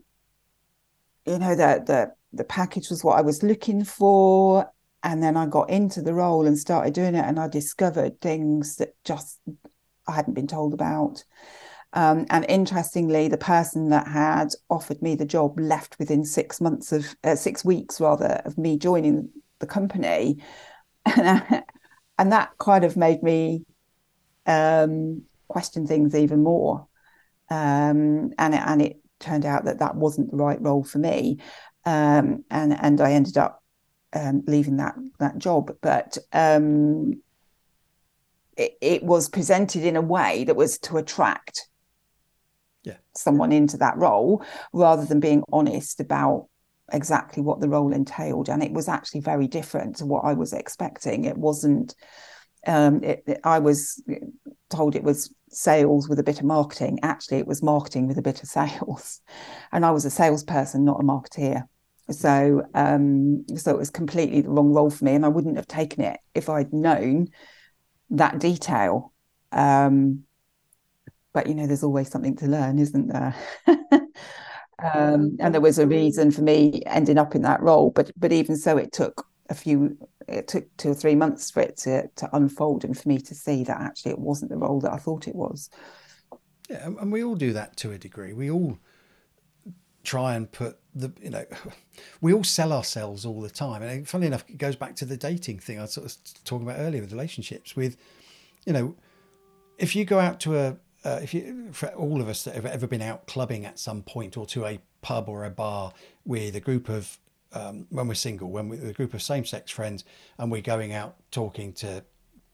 you 1.27 1.39
know 1.39 1.55
the 1.55 1.83
the 1.87 2.13
the 2.33 2.45
package 2.45 2.89
was 2.91 3.05
what 3.05 3.19
I 3.19 3.23
was 3.23 3.43
looking 3.43 3.85
for. 3.85 4.71
And 5.05 5.23
then 5.23 5.37
I 5.37 5.47
got 5.47 5.69
into 5.69 6.01
the 6.01 6.15
role 6.15 6.47
and 6.47 6.57
started 6.57 6.95
doing 6.95 7.15
it 7.15 7.25
and 7.25 7.39
I 7.39 7.49
discovered 7.49 8.21
things 8.21 8.77
that 8.77 8.95
just 9.05 9.41
I 10.07 10.13
hadn't 10.13 10.35
been 10.35 10.47
told 10.47 10.75
about. 10.75 11.25
Um, 11.93 12.27
and 12.31 12.47
interestingly 12.49 13.29
the 13.29 13.37
person 13.37 13.91
that 13.91 14.09
had 14.09 14.49
offered 14.71 15.03
me 15.03 15.15
the 15.15 15.27
job 15.27 15.59
left 15.59 15.99
within 15.99 16.25
six 16.25 16.61
months 16.61 16.91
of 16.93 17.15
uh, 17.23 17.35
six 17.35 17.65
weeks 17.65 18.01
rather 18.01 18.41
of 18.45 18.57
me 18.57 18.79
joining 18.79 19.29
the 19.59 19.67
company. 19.67 20.43
And, 21.05 21.65
and 22.19 22.33
that 22.33 22.53
kind 22.59 22.85
of 22.85 22.97
made 22.97 23.23
me 23.23 23.65
um, 24.47 25.23
question 25.49 25.87
things 25.87 26.15
even 26.15 26.43
more. 26.43 26.87
Um, 27.51 28.33
and 28.39 28.55
it, 28.55 28.63
and 28.65 28.83
it 28.83 29.02
turned 29.23 29.47
out 29.47 29.65
that 29.65 29.79
that 29.79 29.97
wasn't 29.97 30.31
the 30.31 30.37
right 30.37 30.61
role 30.61 30.85
for 30.85 30.99
me, 30.99 31.39
um, 31.85 32.45
and 32.51 32.73
and 32.79 33.01
I 33.01 33.13
ended 33.13 33.39
up 33.39 33.63
um, 34.13 34.43
leaving 34.47 34.77
that 34.77 34.95
that 35.19 35.39
job. 35.39 35.75
But 35.81 36.19
um, 36.33 37.23
it, 38.57 38.77
it, 38.81 39.03
was 39.03 39.29
presented 39.29 39.85
in 39.85 39.97
a 39.97 40.03
way 40.03 40.45
that 40.45 40.57
was 40.57 40.79
to 40.81 40.99
attract 40.99 41.69
yeah. 42.85 42.97
someone 43.15 43.53
into 43.53 43.79
that 43.79 43.97
role, 43.97 44.45
rather 44.73 45.05
than 45.05 45.21
being 45.21 45.43
honest 45.53 46.01
about 46.01 46.49
exactly 46.93 47.43
what 47.43 47.61
the 47.61 47.69
role 47.69 47.93
entailed. 47.93 48.49
And 48.49 48.63
it 48.63 48.73
was 48.73 48.89
actually 48.89 49.21
very 49.21 49.49
different 49.49 49.97
to 49.97 50.07
what 50.07 50.25
I 50.25 50.35
was 50.35 50.53
expecting. 50.53 51.25
It 51.25 51.39
wasn't. 51.39 51.95
Um, 52.65 53.03
it, 53.03 53.25
it, 53.27 53.41
I 53.43 53.59
was 53.59 54.01
told 54.73 54.97
it 54.97 55.05
was 55.05 55.33
sales 55.51 56.09
with 56.09 56.19
a 56.19 56.23
bit 56.25 56.39
of 56.39 56.45
marketing. 56.45 56.99
Actually, 57.03 57.39
it 57.39 57.47
was 57.47 57.63
marketing 57.63 58.09
with 58.09 58.19
a 58.19 58.23
bit 58.23 58.43
of 58.43 58.49
sales, 58.49 59.21
and 59.73 59.85
I 59.85 59.91
was 59.91 60.05
a 60.05 60.11
salesperson, 60.11 60.85
not 60.85 61.01
a 61.01 61.05
marketeer. 61.05 61.65
So, 62.11 62.65
um, 62.75 63.45
so 63.57 63.71
it 63.71 63.79
was 63.79 63.91
completely 63.91 64.41
the 64.41 64.51
wrong 64.51 64.73
role 64.73 64.91
for 64.91 65.05
me, 65.05 65.15
and 65.15 65.25
I 65.25 65.29
wouldn't 65.29 65.57
have 65.57 65.69
taken 65.69 66.03
it 66.05 66.19
if 66.35 66.49
I'd 66.49 66.73
known 66.73 67.29
that 68.11 68.39
detail. 68.39 69.13
Um, 69.53 70.25
but 71.33 71.47
you 71.47 71.55
know, 71.55 71.67
there's 71.67 71.85
always 71.85 72.11
something 72.11 72.37
to 72.37 72.47
learn, 72.47 72.79
isn't 72.79 73.09
there? 73.09 73.35
um, 74.95 75.37
and 75.41 75.55
there 75.55 75.61
was 75.61 75.79
a 75.79 75.87
reason 75.87 76.31
for 76.31 76.43
me 76.43 76.83
ending 76.87 77.19
up 77.19 77.35
in 77.35 77.43
that 77.43 77.63
role, 77.63 77.91
but 77.91 78.11
but 78.17 78.33
even 78.33 78.57
so, 78.57 78.77
it 78.77 78.93
took 78.93 79.27
a 79.49 79.55
few 79.55 79.97
it 80.29 80.49
took 80.49 80.77
two 80.77 80.91
or 80.91 80.95
three 80.95 81.15
months 81.15 81.51
for 81.51 81.61
it 81.61 81.77
to 81.79 82.09
to 82.17 82.29
unfold 82.33 82.85
and 82.85 82.99
for 82.99 83.09
me 83.09 83.19
to 83.19 83.35
see 83.35 83.65
that 83.65 83.81
actually 83.81 84.13
it 84.13 84.19
wasn't 84.19 84.51
the 84.51 84.57
role 84.57 84.81
that 84.81 84.93
I 84.93 84.97
thought 84.97 85.29
it 85.29 85.35
was. 85.35 85.71
Yeah, 86.69 86.87
and 86.87 87.13
we 87.13 87.23
all 87.23 87.35
do 87.35 87.53
that 87.53 87.77
to 87.79 87.93
a 87.93 87.99
degree. 87.99 88.33
We 88.33 88.51
all 88.51 88.79
try 90.05 90.35
and 90.35 90.51
put 90.51 90.79
the 90.95 91.13
you 91.23 91.31
know 91.31 91.45
we 92.21 92.33
all 92.33 92.45
sell 92.45 92.73
ourselves 92.73 93.25
all 93.25 93.41
the 93.41 93.51
time 93.51 93.83
and 93.83 94.09
funny 94.09 94.27
enough 94.27 94.45
it 94.49 94.59
goes 94.59 94.77
back 94.77 94.97
to 94.97 95.05
the 95.05 95.17
dating 95.17 95.59
thing 95.61 95.79
i 95.79 95.83
was 95.83 95.93
sort 95.93 96.07
of 96.07 96.45
talking 96.45 96.67
about 96.67 96.81
earlier 96.81 97.01
with 97.01 97.13
relationships 97.13 97.77
with 97.77 97.97
you 98.67 98.73
know 98.73 98.97
if 99.79 99.95
you 99.95 100.05
go 100.05 100.19
out 100.19 100.41
to 100.41 100.59
a 100.59 100.77
uh, 101.05 101.19
if 101.23 101.35
you 101.35 101.69
for 101.73 101.89
all 101.91 102.21
of 102.21 102.29
us 102.29 102.45
that 102.45 102.55
have 102.55 102.67
ever 102.67 102.87
been 102.87 103.03
out 103.03 103.27
clubbing 103.27 103.65
at 103.65 103.79
some 103.79 104.03
point 104.03 104.37
or 104.37 104.47
to 104.47 104.65
a 104.65 104.81
pub 105.01 105.29
or 105.29 105.45
a 105.45 105.51
bar 105.51 105.93
with 106.25 106.55
a 106.55 106.61
group 106.61 106.89
of 106.89 107.19
um, 107.55 107.87
when 107.91 108.09
we're 108.09 108.15
single, 108.15 108.51
when 108.51 108.69
we're 108.69 108.91
a 108.91 108.93
group 108.93 109.15
of 109.15 109.23
same 109.23 109.45
sex 109.45 109.71
friends 109.71 110.05
and 110.39 110.51
we're 110.51 110.63
going 110.63 110.93
out 110.93 111.17
talking 111.31 111.73
to, 111.75 112.05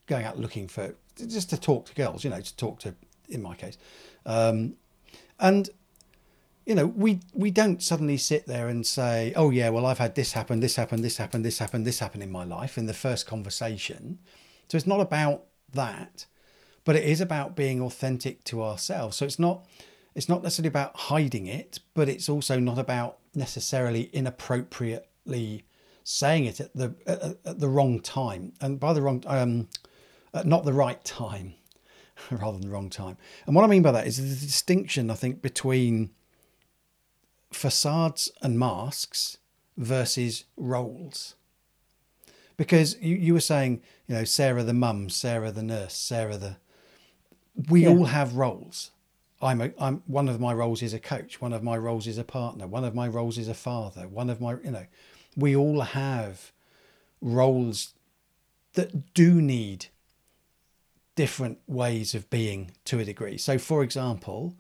going 0.07 0.25
out 0.25 0.39
looking 0.39 0.69
for, 0.69 0.95
just 1.17 1.51
to 1.51 1.61
talk 1.61 1.87
to 1.87 1.95
girls, 1.95 2.25
you 2.25 2.31
know, 2.31 2.41
to 2.41 2.57
talk 2.57 2.79
to, 2.81 2.95
in 3.29 3.43
my 3.43 3.55
case. 3.55 3.79
Um, 4.27 4.77
and, 5.39 5.69
you 6.67 6.75
know, 6.75 6.87
we, 6.87 7.21
we 7.33 7.51
don't 7.51 7.83
suddenly 7.83 8.17
sit 8.17 8.47
there 8.47 8.69
and 8.69 8.87
say, 8.87 9.33
oh, 9.37 9.51
yeah, 9.51 9.71
well, 9.71 9.87
I've 9.87 9.99
had 9.99 10.15
this 10.15 10.33
happen, 10.33 10.61
this 10.61 10.77
happened, 10.77 11.03
this 11.05 11.17
happened, 11.17 11.45
this 11.45 11.59
happened, 11.59 11.87
this 11.87 11.99
happened 11.99 12.23
in 12.23 12.31
my 12.31 12.45
life 12.45 12.77
in 12.77 12.87
the 12.87 12.95
first 12.95 13.27
conversation. 13.27 14.19
So 14.69 14.77
it's 14.77 14.87
not 14.87 15.01
about 15.01 15.45
that. 15.73 16.27
but 16.89 16.97
it 16.97 17.05
is 17.05 17.21
about 17.21 17.55
being 17.55 17.83
authentic 17.83 18.43
to 18.45 18.63
ourselves. 18.63 19.15
So 19.19 19.27
it's 19.27 19.39
not 19.39 19.67
it's 20.15 20.27
not 20.27 20.43
necessarily 20.43 20.69
about 20.69 20.97
hiding 20.97 21.47
it, 21.47 21.81
but 21.93 22.09
it's 22.09 22.31
also 22.31 22.59
not 22.59 22.79
about 22.79 23.19
necessarily 23.39 24.11
inappropriately 24.13 25.65
saying 26.05 26.45
it 26.47 26.61
at 26.61 26.75
the 26.75 26.95
at, 27.07 27.37
at 27.45 27.59
the 27.61 27.69
wrong 27.69 28.01
time 28.01 28.53
and 28.61 28.81
by 28.81 28.93
the 28.93 29.03
wrong 29.03 29.23
um 29.27 29.69
not 30.45 30.65
the 30.65 30.73
right 30.73 31.03
time 31.05 31.55
rather 32.31 32.59
than 32.59 32.63
the 32.63 32.73
wrong 32.73 32.91
time. 32.91 33.17
And 33.47 33.55
what 33.55 33.65
I 33.65 33.69
mean 33.69 33.83
by 33.83 33.93
that 33.93 34.07
is 34.07 34.17
the 34.17 34.47
distinction 34.47 35.11
I 35.11 35.15
think 35.15 35.43
between 35.43 36.11
facades 37.53 38.31
and 38.43 38.59
masks 38.59 39.39
versus 39.77 40.45
roles. 40.57 41.35
Because 42.57 43.01
you, 43.01 43.15
you 43.15 43.35
were 43.35 43.41
saying, 43.41 43.81
you 44.09 44.17
know, 44.17 44.25
Sarah 44.25 44.65
the 44.65 44.75
mum, 44.75 45.09
Sarah 45.11 45.53
the 45.53 45.63
nurse, 45.63 45.95
Sarah 45.95 46.37
the 46.37 46.57
we 47.69 47.83
yeah. 47.83 47.91
all 47.91 48.07
have 48.07 48.37
roles. 48.37 48.91
I'm 49.41 49.61
a 49.61 49.71
I'm 49.79 50.03
one 50.07 50.29
of 50.29 50.41
my 50.41 50.53
roles 50.53 50.83
is 50.83 50.93
a 50.93 50.99
coach, 50.99 51.41
one 51.41 51.53
of 51.53 51.63
my 51.63 51.77
roles 51.77 52.07
is 52.07 52.19
a 52.19 52.25
partner, 52.25 52.67
one 52.67 52.85
of 52.85 52.95
my 52.95 53.07
roles 53.07 53.39
is 53.39 53.49
a 53.49 53.55
father, 53.55 54.09
one 54.09 54.31
of 54.31 54.41
my 54.41 54.57
you 54.65 54.71
know, 54.71 54.87
we 55.37 55.55
all 55.55 55.81
have 55.81 56.53
roles 57.21 57.95
that 58.75 59.15
do 59.15 59.41
need 59.41 59.87
different 61.15 61.59
ways 61.67 62.15
of 62.15 62.31
being 62.31 62.73
to 62.85 62.99
a 62.99 63.05
degree. 63.05 63.39
So 63.39 63.59
for 63.59 63.83
example, 63.83 64.57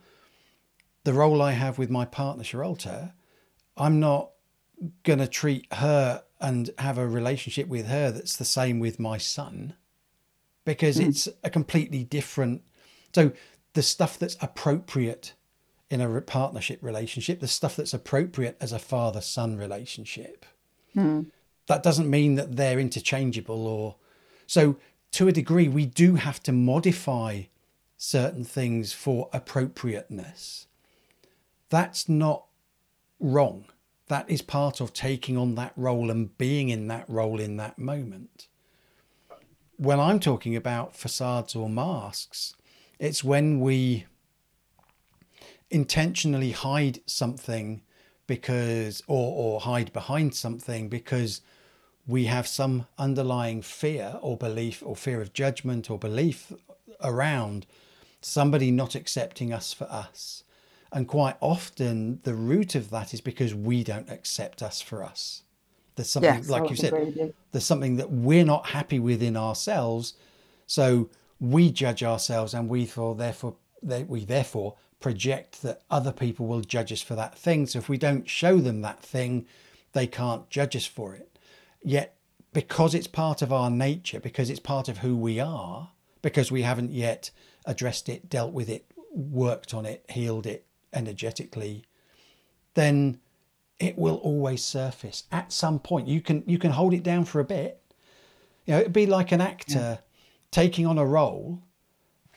the 1.05 1.13
role 1.13 1.43
I 1.43 1.53
have 1.53 1.79
with 1.79 1.91
my 1.91 2.05
partner 2.05 2.45
Sheralta, 2.45 3.13
I'm 3.77 3.99
not 3.99 4.31
going 5.03 5.19
to 5.19 5.27
treat 5.27 5.73
her 5.75 6.23
and 6.41 6.71
have 6.79 6.99
a 6.99 7.07
relationship 7.07 7.67
with 7.67 7.87
her 7.87 8.11
that's 8.11 8.37
the 8.37 8.45
same 8.45 8.79
with 8.79 9.01
my 9.01 9.19
son 9.19 9.75
because 10.65 10.99
mm. 10.99 11.09
it's 11.09 11.29
a 11.43 11.51
completely 11.51 12.05
different 12.05 12.63
so 13.13 13.33
the 13.79 13.83
stuff 13.83 14.19
that's 14.19 14.37
appropriate 14.41 15.35
in 15.89 16.01
a 16.01 16.21
partnership 16.21 16.79
relationship 16.83 17.41
the 17.41 17.49
stuff 17.49 17.77
that's 17.77 17.95
appropriate 17.95 18.57
as 18.61 18.73
a 18.73 18.79
father 18.79 19.21
son 19.21 19.57
relationship 19.57 20.45
mm. 20.95 21.25
that 21.67 21.83
doesn't 21.83 22.11
mean 22.11 22.35
that 22.35 22.57
they're 22.57 22.81
interchangeable 22.81 23.67
or 23.67 23.97
so 24.47 24.77
to 25.13 25.29
a 25.29 25.33
degree 25.33 25.69
we 25.69 25.87
do 25.87 26.17
have 26.17 26.43
to 26.43 26.53
modify 26.53 27.43
certain 27.97 28.45
things 28.45 28.93
for 28.93 29.29
appropriateness 29.33 30.67
that's 31.69 32.09
not 32.09 32.45
wrong. 33.21 33.65
That 34.09 34.29
is 34.31 34.43
part 34.43 34.81
of 34.81 34.93
taking 34.93 35.37
on 35.37 35.55
that 35.57 35.73
role 35.77 36.11
and 36.11 36.37
being 36.39 36.71
in 36.71 36.89
that 36.89 37.05
role 37.09 37.41
in 37.41 37.57
that 37.59 37.79
moment. 37.79 38.49
When 39.77 40.01
I'm 40.01 40.19
talking 40.19 40.57
about 40.57 40.97
facades 40.97 41.55
or 41.55 41.69
masks, 41.69 42.55
it's 42.99 43.23
when 43.23 43.61
we 43.61 44.07
intentionally 45.71 46.53
hide 46.53 47.01
something 47.07 47.83
because 48.27 49.03
or 49.07 49.33
or 49.33 49.61
hide 49.61 49.93
behind 49.93 50.35
something 50.35 50.89
because 50.89 51.41
we 52.07 52.25
have 52.25 52.47
some 52.47 52.87
underlying 52.99 53.61
fear 53.61 54.19
or 54.23 54.37
belief 54.37 54.83
or 54.85 54.97
fear 54.97 55.21
of 55.21 55.33
judgment 55.33 55.91
or 55.91 55.99
belief 55.99 56.53
around 57.03 57.67
somebody 58.21 58.71
not 58.71 58.95
accepting 58.95 59.53
us 59.53 59.73
for 59.73 59.85
us 59.85 60.43
and 60.93 61.07
quite 61.07 61.37
often, 61.41 62.21
the 62.23 62.35
root 62.35 62.75
of 62.75 62.91
that 62.91 63.13
is 63.13 63.21
because 63.21 63.55
we 63.55 63.85
don't 63.85 64.09
accept 64.11 64.63
us 64.63 64.81
for 64.81 65.05
us. 65.05 65.43
There's 65.97 66.09
something, 66.09 66.35
yes, 66.35 66.49
like 66.49 66.71
you 66.71 66.77
said, 66.77 67.35
there's 67.53 67.67
something 67.67 67.97
that 67.97 68.11
we're 68.11 68.45
not 68.45 68.67
happy 68.69 68.99
with 68.99 69.23
in 69.23 69.37
ourselves. 69.37 70.15
So 70.67 71.11
we 71.41 71.71
judge 71.71 72.03
ourselves 72.03 72.55
and 72.55 72.69
we 72.69 72.87
for, 72.87 73.15
therefore, 73.15 73.57
we 73.83 74.25
therefore 74.25 74.77
project 75.01 75.63
that 75.63 75.83
other 75.91 76.13
people 76.13 76.47
will 76.47 76.61
judge 76.61 76.93
us 76.93 77.03
for 77.03 77.15
that 77.15 77.39
thing. 77.39 77.67
So 77.67 77.79
if 77.79 77.89
we 77.89 77.99
don't 77.99 78.29
show 78.29 78.59
them 78.59 78.83
that 78.83 79.01
thing, 79.01 79.47
they 79.93 80.07
can't 80.07 80.49
judge 80.51 80.75
us 80.75 80.87
for 80.87 81.15
it. 81.15 81.39
Yet, 81.83 82.17
because 82.53 82.95
it's 82.95 83.07
part 83.07 83.43
of 83.43 83.53
our 83.53 83.71
nature, 83.71 84.21
because 84.21 84.51
it's 84.51 84.61
part 84.61 84.89
of 84.89 84.99
who 84.99 85.17
we 85.17 85.39
are, 85.39 85.91
because 86.23 86.51
we 86.51 86.63
haven't 86.63 86.91
yet 86.91 87.31
addressed 87.65 88.09
it, 88.09 88.29
dealt 88.29 88.53
with 88.53 88.69
it, 88.69 88.85
worked 89.13 89.73
on 89.75 89.87
it, 89.87 90.05
healed 90.09 90.47
it, 90.47 90.65
energetically, 90.93 91.85
then 92.75 93.21
it 93.79 93.97
will 93.97 94.17
always 94.17 94.65
surface 94.65 95.25
at 95.31 95.53
some 95.53 95.79
point. 95.79 96.09
You 96.09 96.21
can 96.21 96.43
you 96.47 96.59
can 96.59 96.73
hold 96.73 96.95
it 96.95 97.03
down 97.03 97.25
for 97.25 97.41
a 97.41 97.45
bit. 97.45 97.81
You 98.67 98.75
know, 98.75 98.81
it'd 98.81 98.93
be 98.93 99.07
like 99.07 99.31
an 99.31 99.41
actor. 99.41 100.01
Taking 100.51 100.87
on 100.87 100.99
a 100.99 101.05
role, 101.05 101.63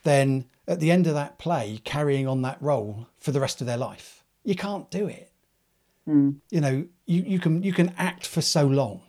then 0.04 0.46
at 0.68 0.80
the 0.80 0.92
end 0.92 1.08
of 1.08 1.14
that 1.14 1.38
play, 1.38 1.80
carrying 1.84 2.28
on 2.28 2.42
that 2.44 2.62
role 2.62 3.08
for 3.20 3.32
the 3.32 3.40
rest 3.40 3.62
of 3.62 3.68
their 3.68 3.78
life. 3.78 4.24
You 4.44 4.56
can't 4.56 4.90
do 4.90 5.08
it. 5.08 5.32
Mm. 6.08 6.38
You 6.50 6.62
know, 6.62 6.86
you, 7.06 7.24
you 7.24 7.40
can 7.40 7.62
you 7.64 7.74
can 7.74 7.94
act 7.98 8.26
for 8.26 8.42
so 8.42 8.66
long. 8.66 9.02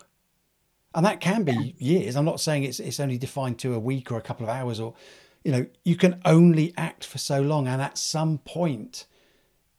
And 0.95 1.07
that 1.07 1.21
can 1.21 1.45
be 1.45 1.75
years. 1.79 2.17
I'm 2.17 2.25
not 2.25 2.41
saying 2.41 2.65
it's 2.65 2.81
it's 2.81 3.01
only 3.01 3.19
defined 3.19 3.59
to 3.61 3.75
a 3.75 3.79
week 3.79 4.12
or 4.12 4.19
a 4.19 4.23
couple 4.23 4.45
of 4.45 4.51
hours 4.51 4.79
or 4.79 4.95
you 5.43 5.51
know, 5.51 5.67
you 5.85 5.97
can 5.97 6.21
only 6.25 6.73
act 6.77 7.05
for 7.05 7.19
so 7.19 7.41
long 7.41 7.67
and 7.67 7.83
at 7.83 7.99
some 7.99 8.38
point 8.38 9.07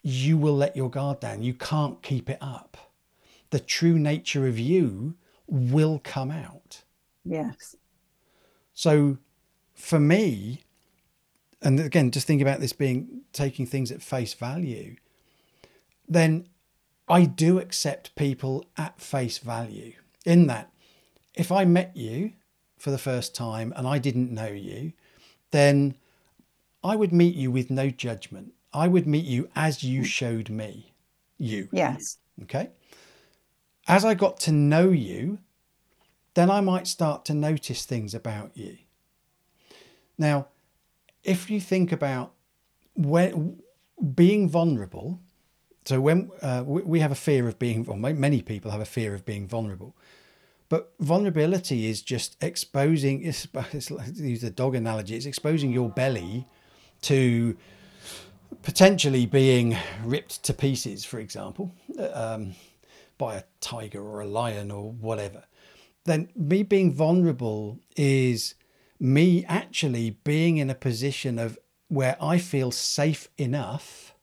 you 0.02 0.38
will 0.38 0.56
let 0.56 0.76
your 0.76 0.90
guard 0.90 1.20
down. 1.20 1.44
You 1.44 1.54
can't 1.54 2.02
keep 2.02 2.30
it 2.30 2.40
up. 2.42 2.78
The 3.52 3.60
true 3.60 3.98
nature 3.98 4.48
of 4.48 4.60
you 4.60 5.16
will 5.48 6.02
come 6.04 6.32
out. 6.32 6.84
Yes. 7.24 7.76
So 8.74 9.18
for 9.74 10.00
me, 10.00 10.62
and 11.62 11.80
again, 11.80 12.12
just 12.12 12.28
think 12.28 12.42
about 12.42 12.60
this 12.60 12.74
being 12.74 13.22
taking 13.32 13.66
things 13.66 13.92
at 13.92 14.02
face 14.02 14.34
value, 14.34 14.96
then 16.08 16.48
I 17.08 17.26
do 17.26 17.60
accept 17.60 18.16
people 18.16 18.66
at 18.78 19.00
face 19.00 19.38
value. 19.38 19.94
In 20.26 20.48
that, 20.48 20.72
if 21.34 21.52
I 21.52 21.66
met 21.66 21.96
you 21.96 22.34
for 22.78 22.92
the 22.92 22.98
first 22.98 23.36
time 23.36 23.74
and 23.76 23.88
I 23.88 23.98
didn't 23.98 24.32
know 24.32 24.48
you, 24.48 24.94
then 25.52 25.96
I 26.84 26.96
would 26.96 27.14
meet 27.14 27.36
you 27.36 27.52
with 27.52 27.70
no 27.70 27.90
judgment. 27.90 28.54
I 28.74 28.88
would 28.88 29.08
meet 29.08 29.26
you 29.26 29.50
as 29.56 29.84
you 29.84 30.02
mm. 30.02 30.06
showed 30.06 30.50
me 30.50 30.94
you. 31.38 31.70
Yes. 31.72 32.18
Okay. 32.44 32.70
As 33.88 34.04
I 34.04 34.14
got 34.14 34.40
to 34.42 34.52
know 34.52 34.90
you, 34.90 35.40
then 36.34 36.50
I 36.50 36.62
might 36.62 36.88
start 36.88 37.26
to 37.26 37.34
notice 37.34 37.86
things 37.86 38.14
about 38.14 38.52
you. 38.56 38.78
Now, 40.18 40.48
if 41.24 41.50
you 41.50 41.60
think 41.60 41.92
about 41.92 42.34
being 44.16 44.50
vulnerable, 44.50 45.20
so 45.86 46.00
when 46.00 46.32
uh, 46.42 46.64
we 46.66 47.00
have 47.00 47.12
a 47.12 47.16
fear 47.16 47.48
of 47.48 47.60
being, 47.60 47.86
or 47.88 47.98
many 47.98 48.42
people 48.42 48.72
have 48.72 48.82
a 48.82 48.86
fear 48.86 49.14
of 49.14 49.26
being 49.26 49.48
vulnerable, 49.48 49.96
but 50.70 50.94
vulnerability 51.00 51.88
is 51.88 52.02
just 52.02 52.36
exposing. 52.42 53.24
It's, 53.24 53.48
it's 53.74 53.92
use 53.92 54.42
the 54.42 54.50
dog 54.50 54.76
analogy. 54.76 55.16
It's 55.16 55.26
exposing 55.26 55.72
your 55.72 55.90
belly 55.90 56.48
to 57.04 57.56
potentially 58.62 59.26
being 59.26 59.78
ripped 60.04 60.44
to 60.44 60.54
pieces, 60.54 61.04
for 61.04 61.20
example, 61.20 61.74
um, 62.14 62.56
by 63.18 63.36
a 63.36 63.44
tiger 63.62 64.02
or 64.02 64.22
a 64.22 64.26
lion 64.26 64.72
or 64.72 64.92
whatever, 64.92 65.44
then 66.06 66.30
me 66.36 66.64
being 66.64 66.94
vulnerable 66.94 67.80
is 67.96 68.56
me 69.00 69.46
actually 69.46 70.12
being 70.24 70.58
in 70.58 70.70
a 70.70 70.76
position 70.76 71.40
of 71.40 71.58
where 71.88 72.18
I 72.22 72.38
feel 72.38 72.72
safe 72.72 73.30
enough 73.38 74.14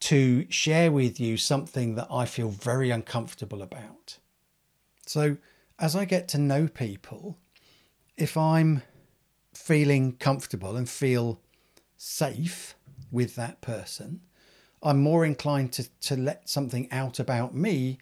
to 0.00 0.50
share 0.50 0.90
with 0.90 1.20
you 1.20 1.36
something 1.36 1.94
that 1.94 2.08
I 2.10 2.26
feel 2.26 2.48
very 2.48 2.90
uncomfortable 2.90 3.62
about. 3.62 4.18
So, 5.06 5.36
as 5.78 5.94
I 5.94 6.04
get 6.04 6.28
to 6.28 6.38
know 6.38 6.66
people, 6.68 7.38
if 8.16 8.36
I'm 8.36 8.82
feeling 9.54 10.12
comfortable 10.16 10.76
and 10.76 10.88
feel 10.88 11.40
safe 11.96 12.74
with 13.10 13.36
that 13.36 13.60
person, 13.60 14.22
I'm 14.82 15.00
more 15.00 15.24
inclined 15.24 15.72
to, 15.74 15.88
to 16.00 16.16
let 16.16 16.48
something 16.48 16.90
out 16.90 17.20
about 17.20 17.54
me 17.54 17.98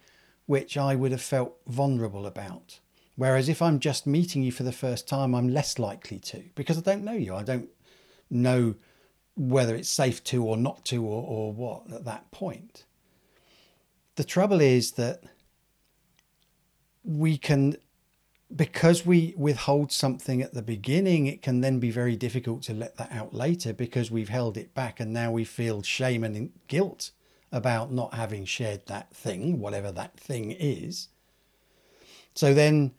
which 0.51 0.77
I 0.77 0.97
would 0.97 1.13
have 1.13 1.23
felt 1.23 1.59
vulnerable 1.69 2.27
about. 2.27 2.81
Whereas 3.15 3.49
if 3.49 3.63
I'm 3.63 3.79
just 3.79 4.05
meeting 4.05 4.43
you 4.43 4.51
for 4.51 4.65
the 4.65 4.73
first 4.73 5.07
time, 5.07 5.33
I'm 5.33 5.49
less 5.49 5.79
likely 5.79 6.19
to 6.19 6.43
because 6.57 6.77
I 6.77 6.81
don't 6.81 7.05
know 7.05 7.13
you. 7.13 7.37
I 7.37 7.45
don't 7.45 7.69
know 8.29 8.75
whether 9.37 9.77
it's 9.77 9.89
safe 9.89 10.25
to 10.25 10.45
or 10.45 10.57
not 10.57 10.85
to 10.87 11.05
or, 11.05 11.23
or 11.23 11.53
what 11.53 11.93
at 11.93 12.05
that 12.05 12.33
point. 12.33 12.85
The 14.17 14.25
trouble 14.25 14.61
is 14.61 14.91
that 15.03 15.23
we 17.05 17.39
can 17.39 17.77
because 18.57 19.07
we 19.07 19.35
withhold 19.37 19.93
something 19.93 20.43
at 20.43 20.53
the 20.53 20.63
beginning, 20.63 21.29
it 21.29 21.43
can 21.43 21.61
then 21.61 21.79
be 21.79 21.93
very 21.93 22.17
difficult 22.17 22.65
to 22.65 22.75
let 22.75 22.97
that 22.97 23.13
out 23.13 23.33
later 23.33 23.73
because 23.73 24.11
we've 24.11 24.31
held 24.31 24.57
it 24.57 24.75
back 24.75 24.99
and 24.99 25.13
now 25.13 25.31
we 25.31 25.45
feel 25.45 25.81
shame 25.83 26.25
and 26.25 26.51
guilt 26.67 27.13
about 27.53 27.93
not 27.93 28.15
having 28.15 28.45
shared 28.45 28.87
that 28.87 29.15
thing, 29.15 29.59
whatever 29.59 29.91
that 29.93 30.19
thing 30.19 30.53
is. 30.53 31.09
So 32.35 32.55
then 32.55 32.93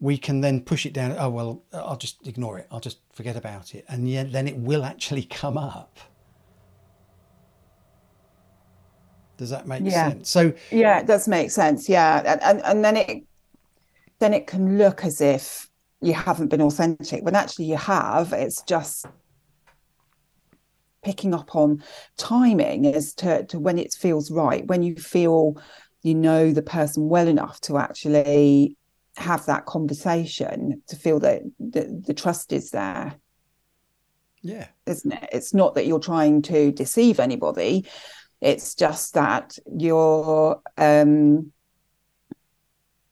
we 0.00 0.18
can 0.18 0.40
then 0.40 0.60
push 0.60 0.84
it 0.84 0.92
down. 0.92 1.14
Oh, 1.18 1.30
well, 1.30 1.62
I'll 1.72 1.96
just 1.96 2.26
ignore 2.26 2.58
it. 2.58 2.66
I'll 2.70 2.80
just 2.80 2.98
forget 3.12 3.36
about 3.36 3.74
it. 3.74 3.84
And 3.88 4.08
yet 4.08 4.32
then 4.32 4.48
it 4.48 4.56
will 4.56 4.84
actually 4.84 5.22
come 5.40 5.56
up. 5.56 5.98
Does 9.36 9.50
that 9.50 9.66
make 9.66 9.82
Yeah. 9.84 10.10
sense? 10.10 10.30
So, 10.30 10.52
Yeah, 10.70 11.00
it 11.00 11.06
does 11.06 11.26
make 11.26 11.50
sense. 11.50 11.88
Yeah. 11.88 12.22
And, 12.24 12.42
and 12.42 12.62
and 12.64 12.84
then 12.84 12.96
it 12.96 13.24
then 14.20 14.32
it 14.32 14.46
can 14.46 14.78
look 14.78 15.04
as 15.04 15.20
if 15.20 15.68
you 16.00 16.14
haven't 16.14 16.48
been 16.48 16.62
authentic 16.62 17.24
when 17.24 17.34
actually 17.34 17.64
you 17.66 17.76
have. 17.76 18.32
It's 18.32 18.62
just 18.62 19.06
picking 21.04 21.34
up 21.34 21.54
on 21.54 21.82
timing 22.16 22.86
as 22.86 23.14
to, 23.14 23.44
to 23.46 23.58
when 23.58 23.78
it 23.78 23.92
feels 23.92 24.30
right, 24.30 24.66
when 24.66 24.82
you 24.82 24.96
feel 24.96 25.60
you 26.02 26.14
know 26.14 26.52
the 26.52 26.62
person 26.62 27.08
well 27.08 27.28
enough 27.28 27.60
to 27.62 27.78
actually 27.78 28.76
have 29.16 29.46
that 29.46 29.66
conversation, 29.66 30.82
to 30.88 30.96
feel 30.96 31.20
that 31.20 31.42
the, 31.60 32.02
the 32.06 32.14
trust 32.14 32.52
is 32.52 32.70
there, 32.70 33.14
yeah. 34.42 34.66
isn't 34.86 35.12
it? 35.12 35.28
It's 35.32 35.54
not 35.54 35.74
that 35.74 35.86
you're 35.86 36.00
trying 36.00 36.42
to 36.42 36.72
deceive 36.72 37.20
anybody. 37.20 37.86
It's 38.40 38.74
just 38.74 39.14
that 39.14 39.56
you're 39.78 40.60
um 40.76 41.52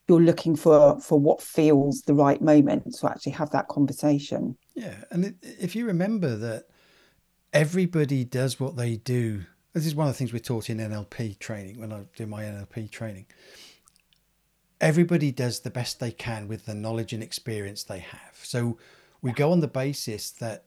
you're 0.08 0.20
looking 0.20 0.56
for 0.56 1.00
for 1.00 1.18
what 1.18 1.40
feels 1.40 2.02
the 2.02 2.14
right 2.14 2.42
moment 2.42 2.94
to 2.96 3.08
actually 3.08 3.32
have 3.32 3.50
that 3.50 3.68
conversation. 3.68 4.56
Yeah, 4.74 5.04
and 5.10 5.24
it, 5.24 5.36
if 5.42 5.74
you 5.74 5.86
remember 5.86 6.36
that 6.36 6.64
everybody 7.52 8.24
does 8.24 8.58
what 8.58 8.76
they 8.76 8.96
do. 8.96 9.44
This 9.72 9.86
is 9.86 9.94
one 9.94 10.06
of 10.06 10.14
the 10.14 10.18
things 10.18 10.32
we're 10.32 10.38
taught 10.38 10.70
in 10.70 10.78
NLP 10.78 11.38
training 11.38 11.80
when 11.80 11.92
I 11.92 12.04
do 12.16 12.26
my 12.26 12.44
NLP 12.44 12.90
training. 12.90 13.26
Everybody 14.80 15.30
does 15.30 15.60
the 15.60 15.70
best 15.70 16.00
they 16.00 16.10
can 16.10 16.48
with 16.48 16.66
the 16.66 16.74
knowledge 16.74 17.12
and 17.12 17.22
experience 17.22 17.84
they 17.84 18.00
have. 18.00 18.38
So 18.42 18.78
we 19.20 19.32
go 19.32 19.52
on 19.52 19.60
the 19.60 19.68
basis 19.68 20.30
that 20.32 20.64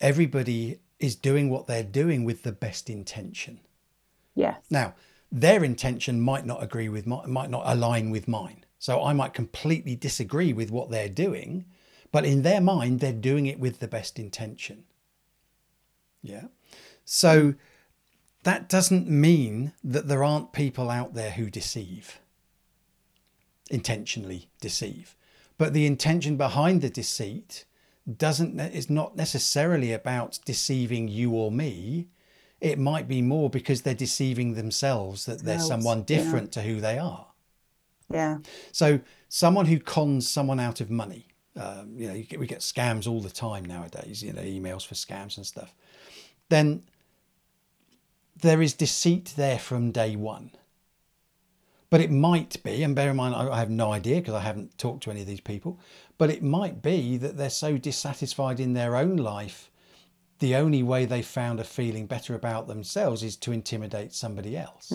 everybody 0.00 0.78
is 1.00 1.16
doing 1.16 1.50
what 1.50 1.66
they're 1.66 1.82
doing 1.82 2.24
with 2.24 2.42
the 2.42 2.52
best 2.52 2.88
intention. 2.88 3.60
Yes. 4.34 4.60
Now, 4.70 4.94
their 5.30 5.64
intention 5.64 6.20
might 6.20 6.46
not 6.46 6.62
agree 6.62 6.88
with 6.88 7.06
my, 7.06 7.26
might 7.26 7.50
not 7.50 7.64
align 7.66 8.10
with 8.10 8.28
mine. 8.28 8.64
So 8.78 9.02
I 9.02 9.12
might 9.12 9.34
completely 9.34 9.96
disagree 9.96 10.52
with 10.52 10.70
what 10.70 10.90
they're 10.90 11.08
doing, 11.08 11.64
but 12.12 12.24
in 12.24 12.42
their 12.42 12.60
mind, 12.60 13.00
they're 13.00 13.12
doing 13.12 13.46
it 13.46 13.58
with 13.58 13.80
the 13.80 13.88
best 13.88 14.18
intention. 14.18 14.84
Yeah. 16.22 16.46
So 17.04 17.54
that 18.44 18.68
doesn't 18.68 19.08
mean 19.08 19.72
that 19.82 20.08
there 20.08 20.24
aren't 20.24 20.52
people 20.52 20.90
out 20.90 21.14
there 21.14 21.32
who 21.32 21.50
deceive, 21.50 22.20
intentionally 23.70 24.48
deceive. 24.60 25.16
But 25.56 25.72
the 25.72 25.86
intention 25.86 26.36
behind 26.36 26.82
the 26.82 26.90
deceit 26.90 27.64
doesn't 28.16 28.58
is 28.58 28.88
not 28.88 29.16
necessarily 29.16 29.92
about 29.92 30.38
deceiving 30.44 31.08
you 31.08 31.32
or 31.32 31.50
me. 31.50 32.08
It 32.60 32.78
might 32.78 33.06
be 33.06 33.22
more 33.22 33.50
because 33.50 33.82
they're 33.82 33.94
deceiving 33.94 34.54
themselves 34.54 35.26
that 35.26 35.40
they're 35.40 35.58
Themselves, 35.58 35.84
someone 35.84 35.98
yeah. 35.98 36.04
different 36.04 36.52
to 36.52 36.62
who 36.62 36.80
they 36.80 36.98
are. 36.98 37.26
Yeah. 38.10 38.38
So 38.72 39.00
someone 39.28 39.66
who 39.66 39.78
cons 39.78 40.28
someone 40.28 40.58
out 40.58 40.80
of 40.80 40.90
money, 40.90 41.28
um, 41.56 41.94
you 41.96 42.08
know, 42.08 42.14
you 42.14 42.24
get, 42.24 42.40
we 42.40 42.46
get 42.46 42.60
scams 42.60 43.06
all 43.06 43.20
the 43.20 43.30
time 43.30 43.64
nowadays. 43.64 44.22
You 44.22 44.32
know, 44.32 44.42
emails 44.42 44.86
for 44.86 44.94
scams 44.94 45.36
and 45.36 45.46
stuff. 45.46 45.74
Then 46.48 46.82
there 48.40 48.62
is 48.62 48.74
deceit 48.74 49.34
there 49.36 49.58
from 49.58 49.90
day 49.90 50.16
one. 50.16 50.50
But 51.90 52.00
it 52.02 52.10
might 52.10 52.62
be, 52.62 52.82
and 52.82 52.94
bear 52.94 53.10
in 53.10 53.16
mind, 53.16 53.34
I 53.34 53.58
have 53.58 53.70
no 53.70 53.92
idea 53.92 54.16
because 54.16 54.34
I 54.34 54.40
haven't 54.40 54.76
talked 54.76 55.04
to 55.04 55.10
any 55.10 55.22
of 55.22 55.26
these 55.26 55.40
people, 55.40 55.80
but 56.18 56.28
it 56.28 56.42
might 56.42 56.82
be 56.82 57.16
that 57.16 57.38
they're 57.38 57.48
so 57.48 57.78
dissatisfied 57.78 58.60
in 58.60 58.74
their 58.74 58.94
own 58.94 59.16
life, 59.16 59.70
the 60.38 60.54
only 60.54 60.82
way 60.82 61.06
they 61.06 61.22
found 61.22 61.60
of 61.60 61.66
feeling 61.66 62.06
better 62.06 62.34
about 62.34 62.68
themselves 62.68 63.22
is 63.22 63.36
to 63.36 63.52
intimidate 63.52 64.12
somebody 64.12 64.56
else. 64.56 64.92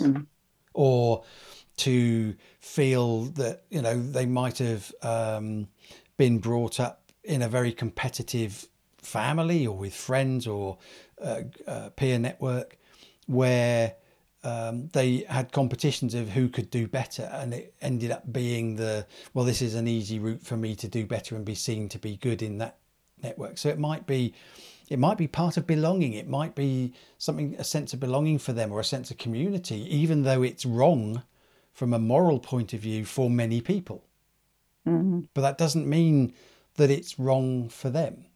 Or 0.72 1.24
to 1.78 2.34
feel 2.60 3.22
that, 3.22 3.64
you 3.70 3.82
know, 3.82 4.00
they 4.00 4.26
might 4.26 4.58
have 4.58 4.94
um, 5.02 5.66
been 6.16 6.38
brought 6.38 6.78
up 6.78 7.10
in 7.24 7.42
a 7.42 7.48
very 7.48 7.72
competitive 7.72 8.68
family 8.98 9.66
or 9.66 9.76
with 9.76 9.94
friends 9.94 10.46
or 10.46 10.78
peer 11.96 12.18
network 12.18 12.76
where 13.26 13.94
um, 14.44 14.88
they 14.92 15.24
had 15.28 15.52
competitions 15.52 16.14
of 16.14 16.28
who 16.28 16.48
could 16.48 16.70
do 16.70 16.86
better, 16.86 17.30
and 17.32 17.54
it 17.54 17.74
ended 17.80 18.10
up 18.10 18.30
being 18.30 18.76
the 18.76 19.06
well, 19.32 19.44
this 19.44 19.62
is 19.62 19.74
an 19.74 19.88
easy 19.88 20.18
route 20.18 20.42
for 20.42 20.56
me 20.56 20.76
to 20.76 20.88
do 20.88 21.06
better 21.06 21.34
and 21.34 21.44
be 21.44 21.54
seen 21.54 21.88
to 21.88 21.98
be 21.98 22.16
good 22.16 22.42
in 22.42 22.58
that 22.58 22.76
network. 23.22 23.56
So 23.56 23.70
it 23.70 23.78
might 23.78 24.06
be, 24.06 24.34
it 24.90 24.98
might 24.98 25.16
be 25.16 25.26
part 25.26 25.56
of 25.56 25.66
belonging. 25.66 26.12
It 26.12 26.28
might 26.28 26.54
be 26.54 26.92
something 27.16 27.56
a 27.58 27.64
sense 27.64 27.94
of 27.94 28.00
belonging 28.00 28.38
for 28.38 28.52
them 28.52 28.70
or 28.70 28.80
a 28.80 28.84
sense 28.84 29.10
of 29.10 29.16
community, 29.16 29.80
even 29.94 30.24
though 30.24 30.42
it's 30.42 30.66
wrong 30.66 31.22
from 31.72 31.94
a 31.94 31.98
moral 31.98 32.38
point 32.38 32.74
of 32.74 32.80
view 32.80 33.04
for 33.04 33.30
many 33.30 33.60
people. 33.62 34.04
Mhm. 34.86 35.28
But 35.32 35.40
that 35.40 35.58
doesn't 35.58 35.88
mean 35.88 36.34
that 36.76 36.90
it's 36.90 37.18
wrong 37.18 37.68
for 37.68 37.88
them. 37.88 38.26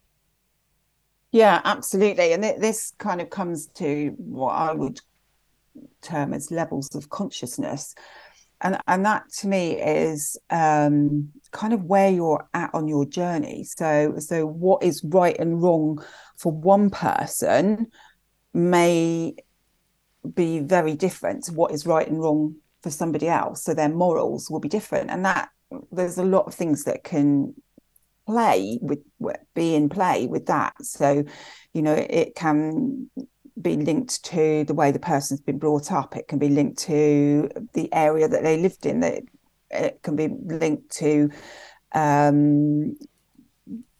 Yeah, 1.30 1.60
absolutely. 1.64 2.32
And 2.32 2.42
th- 2.42 2.60
this 2.60 2.92
kind 2.98 3.20
of 3.20 3.30
comes 3.30 3.66
to 3.74 4.14
what 4.16 4.52
I 4.52 4.72
would 4.72 5.00
term 6.02 6.32
as 6.34 6.50
levels 6.50 6.94
of 6.94 7.10
consciousness. 7.10 7.94
And 8.60 8.78
and 8.88 9.04
that 9.04 9.24
to 9.40 9.46
me 9.48 9.80
is 9.80 10.36
um, 10.50 11.30
kind 11.52 11.72
of 11.72 11.84
where 11.84 12.10
you're 12.10 12.48
at 12.54 12.70
on 12.74 12.88
your 12.88 13.06
journey. 13.06 13.64
So 13.64 14.14
so 14.18 14.46
what 14.46 14.82
is 14.82 15.04
right 15.04 15.36
and 15.38 15.62
wrong 15.62 16.04
for 16.36 16.52
one 16.52 16.90
person 16.90 17.88
may 18.52 19.34
be 20.34 20.60
very 20.60 20.94
different 20.94 21.44
to 21.44 21.52
what 21.52 21.72
is 21.72 21.86
right 21.86 22.08
and 22.08 22.20
wrong 22.20 22.56
for 22.82 22.90
somebody 22.90 23.28
else. 23.28 23.62
So 23.64 23.74
their 23.74 23.88
morals 23.88 24.50
will 24.50 24.60
be 24.60 24.68
different. 24.68 25.10
And 25.10 25.24
that 25.24 25.50
there's 25.92 26.18
a 26.18 26.24
lot 26.24 26.46
of 26.46 26.54
things 26.54 26.84
that 26.84 27.04
can 27.04 27.54
play 28.28 28.78
with 28.82 29.00
be 29.54 29.74
in 29.74 29.88
play 29.88 30.26
with 30.26 30.46
that. 30.46 30.74
So 30.82 31.24
you 31.72 31.82
know 31.82 31.94
it 31.94 32.34
can 32.34 33.10
be 33.60 33.76
linked 33.76 34.24
to 34.24 34.64
the 34.64 34.74
way 34.74 34.92
the 34.92 35.00
person's 35.00 35.40
been 35.40 35.58
brought 35.58 35.90
up. 35.90 36.16
It 36.16 36.28
can 36.28 36.38
be 36.38 36.48
linked 36.50 36.78
to 36.80 37.48
the 37.72 37.92
area 37.92 38.28
that 38.28 38.42
they 38.42 38.56
lived 38.58 38.86
in. 38.86 39.00
That 39.00 39.22
it 39.70 40.00
can 40.02 40.16
be 40.16 40.28
linked 40.28 40.90
to 40.98 41.30
um 41.94 42.96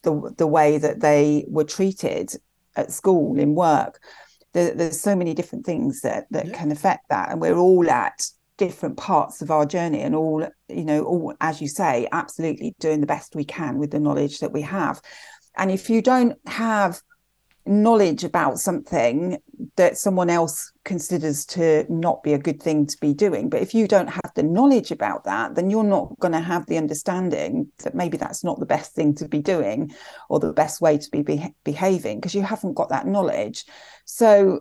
the 0.03 0.35
the 0.37 0.47
way 0.47 0.79
that 0.79 1.01
they 1.01 1.45
were 1.49 1.65
treated 1.65 2.33
at 2.77 2.93
school 2.93 3.39
in 3.39 3.55
work. 3.55 4.01
There, 4.53 4.75
there's 4.75 5.01
so 5.01 5.17
many 5.17 5.35
different 5.35 5.67
things 5.67 6.03
that 6.03 6.27
that 6.31 6.47
Yeah. 6.49 6.59
can 6.59 6.71
affect 6.71 7.09
that 7.09 7.31
and 7.31 7.41
we're 7.41 7.57
all 7.57 7.89
at 7.91 8.27
different 8.59 8.97
parts 8.97 9.41
of 9.41 9.51
our 9.51 9.65
journey 9.65 10.01
and 10.01 10.15
all 10.15 10.47
you 10.69 10.85
know 10.85 11.03
all 11.05 11.35
as 11.41 11.61
you 11.63 11.69
say 11.69 12.07
absolutely 12.13 12.75
doing 12.79 13.01
the 13.01 13.07
best 13.07 13.35
we 13.35 13.45
can 13.45 13.79
with 13.79 13.91
the 13.91 14.01
knowledge 14.01 14.41
that 14.41 14.53
we 14.53 14.63
have. 14.63 15.01
And 15.57 15.71
if 15.71 15.89
you 15.89 16.03
don't 16.03 16.37
have 16.47 17.01
knowledge 17.67 18.25
about 18.25 18.59
something 18.59 19.39
that 19.77 19.99
someone 19.99 20.31
else 20.31 20.73
considers 20.85 21.45
to 21.45 21.85
not 21.91 22.23
be 22.23 22.33
a 22.33 22.39
good 22.39 22.63
thing 22.63 22.87
to 22.87 22.97
be 22.99 23.13
doing 23.13 23.51
but 23.51 23.61
if 23.61 23.75
you 23.75 23.87
don't 23.87 24.09
have 24.09 24.33
the 24.35 24.43
knowledge 24.43 24.91
about 24.91 25.25
that 25.25 25.55
then 25.55 25.69
you're 25.69 25.85
not 25.85 26.19
going 26.19 26.33
to 26.33 26.41
have 26.41 26.65
the 26.67 26.79
understanding 26.79 27.71
that 27.79 27.95
maybe 27.95 28.17
that's 28.17 28.43
not 28.43 28.59
the 28.59 28.65
best 28.65 28.95
thing 28.95 29.15
to 29.15 29.29
be 29.29 29.43
doing 29.43 29.93
or 30.31 30.41
the 30.41 30.53
best 30.53 30.81
way 30.81 30.97
to 30.97 31.11
be, 31.11 31.21
be 31.21 31.55
behaving 31.63 32.19
because 32.19 32.35
you 32.35 32.43
haven't 32.43 32.73
got 32.73 32.89
that 32.89 33.07
knowledge. 33.07 33.67
So 34.07 34.61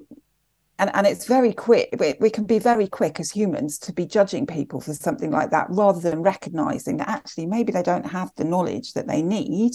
and 0.79 0.91
and 0.93 1.07
it's 1.07 1.25
very 1.25 1.53
quick 1.53 1.89
we, 1.99 2.15
we 2.19 2.29
can 2.29 2.45
be 2.45 2.59
very 2.59 2.87
quick 2.87 3.19
as 3.19 3.31
humans 3.31 3.77
to 3.77 3.93
be 3.93 4.05
judging 4.05 4.45
people 4.45 4.79
for 4.79 4.93
something 4.93 5.31
like 5.31 5.51
that 5.51 5.67
rather 5.69 5.99
than 5.99 6.21
recognizing 6.21 6.97
that 6.97 7.09
actually 7.09 7.45
maybe 7.45 7.71
they 7.71 7.83
don't 7.83 8.05
have 8.05 8.31
the 8.35 8.43
knowledge 8.43 8.93
that 8.93 9.07
they 9.07 9.21
need 9.21 9.73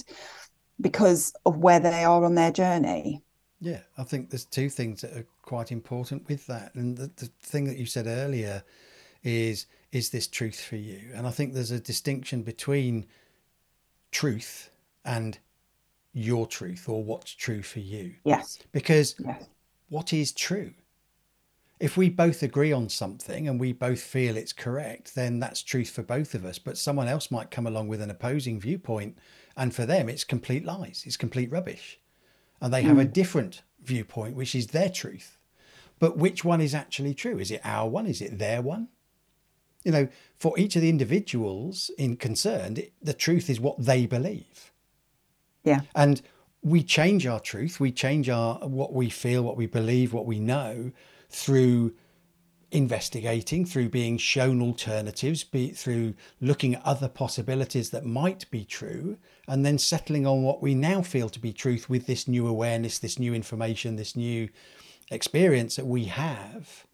because 0.80 1.32
of 1.46 1.58
where 1.58 1.80
they 1.80 2.04
are 2.04 2.24
on 2.24 2.34
their 2.34 2.52
journey 2.52 3.22
Yeah, 3.60 3.80
I 3.96 4.02
think 4.02 4.30
there's 4.30 4.44
two 4.44 4.68
things 4.68 5.02
that 5.02 5.16
are 5.16 5.26
quite 5.42 5.70
important 5.70 6.28
with 6.28 6.46
that. 6.48 6.74
And 6.74 6.96
the, 6.96 7.10
the 7.16 7.26
thing 7.42 7.64
that 7.66 7.76
you 7.76 7.86
said 7.86 8.06
earlier 8.06 8.64
is, 9.22 9.66
is 9.92 10.10
this 10.10 10.26
truth 10.26 10.60
for 10.60 10.76
you? 10.76 11.10
And 11.14 11.26
I 11.26 11.30
think 11.30 11.54
there's 11.54 11.70
a 11.70 11.80
distinction 11.80 12.42
between 12.42 13.06
truth 14.10 14.70
and 15.04 15.38
your 16.12 16.46
truth 16.46 16.88
or 16.88 17.02
what's 17.04 17.32
true 17.34 17.62
for 17.62 17.80
you. 17.80 18.14
yes 18.24 18.58
Because 18.72 19.16
yes 19.18 19.48
what 19.88 20.12
is 20.12 20.32
true? 20.32 20.72
If 21.82 21.96
we 21.96 22.08
both 22.08 22.42
agree 22.42 22.70
on 22.70 22.88
something 22.88 23.48
and 23.48 23.58
we 23.58 23.72
both 23.72 24.00
feel 24.00 24.36
it's 24.36 24.52
correct, 24.52 25.16
then 25.16 25.40
that's 25.40 25.62
truth 25.62 25.90
for 25.90 26.02
both 26.02 26.34
of 26.34 26.44
us. 26.44 26.58
But 26.58 26.78
someone 26.78 27.08
else 27.08 27.30
might 27.30 27.50
come 27.50 27.66
along 27.66 27.88
with 27.88 28.00
an 28.00 28.10
opposing 28.10 28.60
viewpoint, 28.60 29.18
and 29.56 29.74
for 29.74 29.84
them, 29.84 30.08
it's 30.08 30.22
complete 30.22 30.64
lies, 30.64 31.02
it's 31.04 31.16
complete 31.16 31.50
rubbish. 31.50 31.98
And 32.60 32.72
they 32.72 32.82
have 32.82 32.98
a 32.98 33.04
hmm. 33.04 33.10
different 33.10 33.62
viewpoint, 33.82 34.36
which 34.36 34.54
is 34.54 34.68
their 34.68 34.90
truth. 34.90 35.38
But 35.98 36.16
which 36.16 36.44
one 36.44 36.60
is 36.60 36.74
actually 36.74 37.14
true? 37.14 37.38
Is 37.40 37.50
it 37.50 37.60
our 37.64 37.88
one? 37.88 38.06
Is 38.06 38.22
it 38.22 38.38
their 38.38 38.62
one? 38.62 38.88
you 39.84 39.92
know, 39.92 40.08
for 40.38 40.58
each 40.58 40.76
of 40.76 40.82
the 40.82 40.88
individuals 40.88 41.90
in 41.98 42.16
concerned, 42.16 42.86
the 43.02 43.14
truth 43.14 43.50
is 43.50 43.60
what 43.60 43.84
they 43.84 44.06
believe. 44.06 44.72
Yeah. 45.64 45.80
And 45.94 46.22
we 46.62 46.82
change 46.82 47.26
our 47.26 47.40
truth, 47.40 47.80
we 47.80 47.90
change 47.90 48.28
our 48.28 48.56
what 48.60 48.92
we 48.92 49.10
feel, 49.10 49.42
what 49.42 49.56
we 49.56 49.66
believe, 49.66 50.12
what 50.12 50.26
we 50.26 50.38
know 50.38 50.92
through 51.32 51.94
investigating, 52.70 53.66
through 53.66 53.88
being 53.88 54.16
shown 54.16 54.62
alternatives, 54.62 55.44
be 55.44 55.70
through 55.70 56.14
looking 56.40 56.74
at 56.74 56.86
other 56.86 57.08
possibilities 57.08 57.90
that 57.90 58.04
might 58.04 58.50
be 58.50 58.64
true, 58.64 59.18
and 59.46 59.64
then 59.64 59.78
settling 59.78 60.26
on 60.26 60.42
what 60.42 60.62
we 60.62 60.74
now 60.74 61.02
feel 61.02 61.28
to 61.28 61.40
be 61.40 61.52
truth 61.52 61.90
with 61.90 62.06
this 62.06 62.26
new 62.26 62.46
awareness, 62.46 62.98
this 62.98 63.18
new 63.18 63.34
information, 63.34 63.96
this 63.96 64.16
new 64.16 64.48
experience 65.10 65.76
that 65.76 65.86
we 65.86 66.04
have 66.04 66.86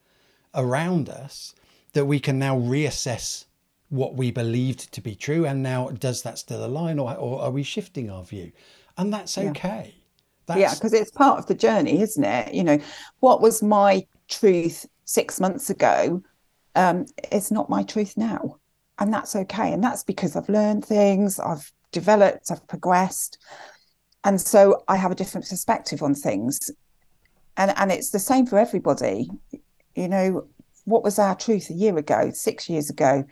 around 0.55 1.09
us, 1.09 1.55
that 1.93 2.07
we 2.07 2.19
can 2.19 2.39
now 2.39 2.59
reassess 2.59 3.45
what 3.89 4.15
we 4.15 4.31
believed 4.31 4.93
to 4.93 5.01
be 5.01 5.15
true. 5.15 5.47
And 5.47 5.63
now, 5.63 5.91
does 5.91 6.23
that 6.23 6.39
still 6.39 6.65
align, 6.65 6.99
or, 6.99 7.15
or 7.15 7.41
are 7.41 7.51
we 7.51 7.63
shifting 7.63 8.11
our 8.11 8.25
view? 8.25 8.53
And 8.97 9.13
that's 9.13 9.39
okay. 9.39 9.95
Yeah. 9.95 9.98
That's... 10.49 10.59
Yeah, 10.59 10.75
because 10.75 10.93
it's 10.93 11.13
part 11.13 11.39
of 11.39 11.47
the 11.47 11.55
journey, 11.55 12.01
isn't 12.01 12.25
it? 12.25 12.53
You 12.53 12.65
know, 12.65 12.79
what 13.21 13.41
was 13.41 13.63
my 13.63 14.05
truth 14.29 14.87
six 15.05 15.39
months 15.39 15.71
ago 15.71 16.23
um, 16.79 17.07
it's 17.33 17.51
not 17.51 17.69
my 17.69 17.83
truth 17.83 18.17
now. 18.17 18.57
And 19.01 19.13
that's 19.13 19.35
okay. 19.35 19.73
And 19.73 19.83
that's 19.83 20.05
because 20.05 20.37
I've 20.37 20.49
learned 20.49 20.85
things, 20.85 21.41
I've 21.41 21.73
developed, 21.91 22.51
I've 22.51 22.67
progressed. 22.69 23.39
And 24.25 24.41
so 24.41 24.85
I 24.87 24.97
have 24.97 25.11
a 25.11 25.17
different 25.17 25.49
perspective 25.49 26.03
on 26.03 26.15
things. 26.15 26.71
And, 27.57 27.73
and 27.77 27.91
it's 27.91 28.11
the 28.11 28.21
same 28.21 28.47
for 28.47 28.59
everybody. 28.59 29.29
You 29.97 30.09
know, 30.09 30.47
what 30.85 31.03
was 31.03 31.19
our 31.19 31.35
truth 31.35 31.69
a 31.71 31.75
year 31.75 31.99
ago, 31.99 32.31
six 32.33 32.69
years 32.69 32.91
ago, 32.91 33.25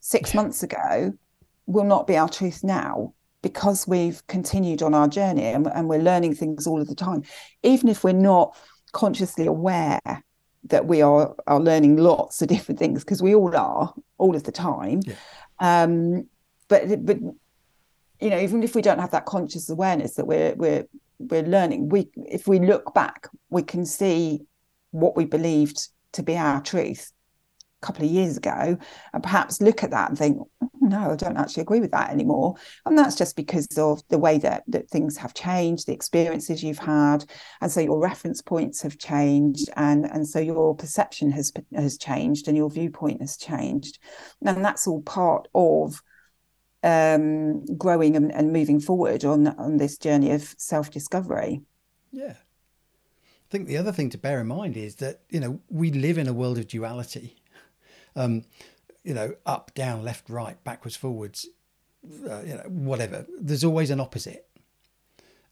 six 0.00 0.32
months 0.32 0.62
ago 0.62 1.12
will 1.66 1.84
not 1.84 2.06
be 2.06 2.16
our 2.16 2.28
truth 2.28 2.64
now 2.64 3.12
because 3.42 3.88
we've 3.88 4.26
continued 4.26 4.82
on 4.82 4.94
our 4.94 5.08
journey 5.08 5.44
and, 5.44 5.66
and 5.68 5.88
we're 5.88 6.02
learning 6.02 6.34
things 6.34 6.66
all 6.66 6.80
of 6.80 6.88
the 6.88 6.94
time. 6.94 7.22
Even 7.62 7.88
if 7.88 8.04
we're 8.04 8.12
not 8.12 8.56
consciously 8.92 9.46
aware 9.46 10.00
that 10.64 10.86
we 10.86 11.02
are 11.02 11.34
are 11.46 11.60
learning 11.60 11.96
lots 11.96 12.42
of 12.42 12.48
different 12.48 12.78
things 12.78 13.04
because 13.04 13.22
we 13.22 13.34
all 13.34 13.56
are 13.56 13.94
all 14.18 14.36
of 14.36 14.44
the 14.44 14.52
time 14.52 15.00
yeah. 15.06 15.14
um 15.60 16.26
but 16.68 17.04
but 17.04 17.18
you 18.20 18.28
know 18.28 18.38
even 18.38 18.62
if 18.62 18.74
we 18.74 18.82
don't 18.82 18.98
have 18.98 19.10
that 19.10 19.24
conscious 19.24 19.70
awareness 19.70 20.14
that 20.14 20.26
we're 20.26 20.54
we're 20.56 20.86
we're 21.18 21.42
learning 21.42 21.88
we 21.88 22.08
if 22.26 22.46
we 22.46 22.58
look 22.58 22.92
back 22.94 23.28
we 23.48 23.62
can 23.62 23.86
see 23.86 24.40
what 24.90 25.16
we 25.16 25.24
believed 25.24 25.88
to 26.12 26.22
be 26.22 26.36
our 26.36 26.60
truth 26.60 27.12
a 27.82 27.86
couple 27.86 28.04
of 28.04 28.10
years 28.10 28.36
ago 28.36 28.76
and 29.12 29.22
perhaps 29.22 29.60
look 29.60 29.82
at 29.82 29.90
that 29.90 30.10
and 30.10 30.18
think 30.18 30.38
no 30.90 31.12
i 31.12 31.16
don't 31.16 31.36
actually 31.36 31.62
agree 31.62 31.80
with 31.80 31.90
that 31.92 32.10
anymore. 32.10 32.54
And 32.86 32.96
that's 32.98 33.16
just 33.16 33.36
because 33.36 33.66
of 33.78 34.02
the 34.08 34.18
way 34.18 34.38
that, 34.38 34.64
that 34.68 34.88
things 34.88 35.16
have 35.16 35.34
changed 35.34 35.86
the 35.86 35.92
experiences 35.92 36.62
you've 36.62 36.78
had. 36.78 37.24
And 37.60 37.70
so 37.70 37.80
your 37.80 38.00
reference 38.00 38.42
points 38.42 38.82
have 38.82 38.98
changed 38.98 39.68
and 39.76 40.04
and 40.06 40.26
so 40.26 40.38
your 40.38 40.74
perception 40.74 41.30
has 41.32 41.52
has 41.74 41.98
changed 41.98 42.48
and 42.48 42.56
your 42.56 42.70
viewpoint 42.70 43.20
has 43.20 43.36
changed. 43.36 43.98
And 44.44 44.64
that's 44.64 44.86
all 44.86 45.02
part 45.02 45.48
of 45.54 46.02
um, 46.82 47.64
growing 47.76 48.16
and, 48.16 48.32
and 48.32 48.52
moving 48.52 48.80
forward 48.80 49.24
on 49.24 49.48
on 49.48 49.76
this 49.76 49.98
journey 49.98 50.32
of 50.32 50.42
self-discovery. 50.58 51.62
Yeah. 52.12 52.34
I 52.36 53.50
think 53.50 53.66
the 53.66 53.78
other 53.78 53.92
thing 53.92 54.10
to 54.10 54.18
bear 54.18 54.40
in 54.40 54.46
mind 54.46 54.76
is 54.76 54.96
that 54.96 55.22
you 55.28 55.40
know 55.40 55.60
we 55.68 55.90
live 55.90 56.18
in 56.18 56.28
a 56.28 56.32
world 56.32 56.58
of 56.58 56.66
duality. 56.66 57.36
Um, 58.16 58.42
you 59.04 59.14
know, 59.14 59.34
up, 59.46 59.72
down, 59.74 60.04
left, 60.04 60.28
right, 60.28 60.62
backwards, 60.64 60.96
forwards, 60.96 61.46
uh, 62.28 62.40
you 62.42 62.54
know, 62.54 62.64
whatever. 62.68 63.26
There's 63.40 63.64
always 63.64 63.90
an 63.90 64.00
opposite. 64.00 64.46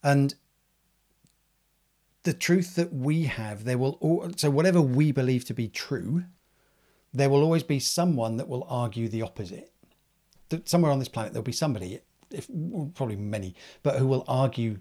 And 0.03 0.35
the 2.23 2.33
truth 2.33 2.75
that 2.77 2.93
we 2.93 3.25
have, 3.25 3.65
there 3.65 3.79
will, 3.79 3.99
all, 4.01 4.31
so 4.37 4.51
whatever 4.51 4.81
we 4.81 5.13
believe 5.13 5.45
to 5.47 5.55
be 5.55 5.69
true, 5.69 6.25
there 7.13 7.31
will 7.31 7.43
always 7.43 7.63
be 7.63 7.81
someone 7.81 8.37
that 8.37 8.49
will 8.49 8.67
argue 8.69 9.09
the 9.09 9.23
opposite. 9.23 9.73
Somewhere 10.65 10.93
on 10.93 10.99
this 10.99 11.09
planet, 11.09 11.33
there'll 11.33 11.45
be 11.45 11.53
somebody, 11.53 12.01
if 12.31 12.49
probably 12.95 13.17
many, 13.17 13.55
but 13.83 13.97
who 13.97 14.07
will 14.07 14.25
argue 14.29 14.79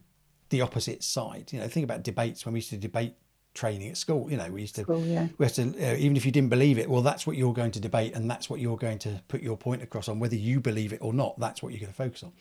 the 0.49 0.61
opposite 0.61 1.03
side. 1.03 1.51
You 1.51 1.59
know, 1.59 1.67
think 1.67 1.83
about 1.83 2.03
debates 2.03 2.45
when 2.45 2.53
we 2.53 2.59
used 2.59 2.69
to 2.69 2.77
debate 2.77 3.15
training 3.57 3.89
at 3.89 3.97
school. 3.97 4.29
You 4.31 4.37
know, 4.37 4.49
we 4.49 4.61
used 4.61 4.75
to, 4.75 4.85
cool, 4.85 5.03
yeah. 5.05 5.27
we 5.37 5.45
have 5.45 5.53
to, 5.55 5.63
uh, 5.63 5.95
even 5.95 6.15
if 6.15 6.25
you 6.25 6.31
didn't 6.31 6.49
believe 6.49 6.77
it, 6.77 6.89
well, 6.89 7.01
that's 7.01 7.27
what 7.27 7.35
you're 7.35 7.53
going 7.53 7.71
to 7.71 7.79
debate, 7.79 8.13
and 8.15 8.29
that's 8.29 8.49
what 8.49 8.59
you're 8.59 8.77
going 8.77 8.99
to 8.99 9.21
put 9.27 9.41
your 9.41 9.57
point 9.57 9.81
across 9.81 10.07
on, 10.07 10.19
whether 10.19 10.35
you 10.35 10.59
believe 10.59 10.93
it 10.93 10.99
or 11.01 11.13
not. 11.13 11.37
That's 11.39 11.61
what 11.61 11.73
you're 11.73 11.79
going 11.79 11.91
to 11.91 11.97
focus 11.97 12.23
on. 12.23 12.31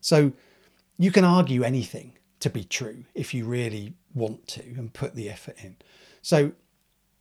So, 0.00 0.32
you 0.98 1.10
can 1.10 1.24
argue 1.24 1.62
anything 1.62 2.18
to 2.40 2.50
be 2.50 2.64
true 2.64 3.04
if 3.14 3.32
you 3.32 3.46
really 3.46 3.94
want 4.14 4.46
to 4.48 4.62
and 4.62 4.92
put 4.92 5.14
the 5.14 5.30
effort 5.30 5.56
in. 5.62 5.76
So, 6.20 6.52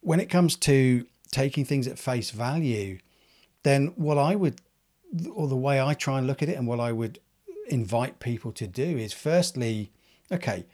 when 0.02 0.20
it 0.20 0.30
comes 0.30 0.56
to 0.58 1.06
taking 1.32 1.64
things 1.66 1.88
at 1.88 2.00
face 2.00 2.32
value, 2.32 3.00
then 3.64 3.94
what 3.96 4.18
I 4.18 4.36
would, 4.36 4.62
or 5.34 5.48
the 5.48 5.56
way 5.56 5.82
I 5.82 5.94
try 5.94 6.18
and 6.18 6.28
look 6.28 6.42
at 6.42 6.50
it, 6.50 6.58
and 6.58 6.68
what 6.68 6.80
I 6.80 6.92
would 6.92 7.20
invite 7.68 8.20
people 8.20 8.52
to 8.54 8.68
do 8.68 8.98
is 8.98 9.14
firstly, 9.14 9.92
okay, 10.32 10.66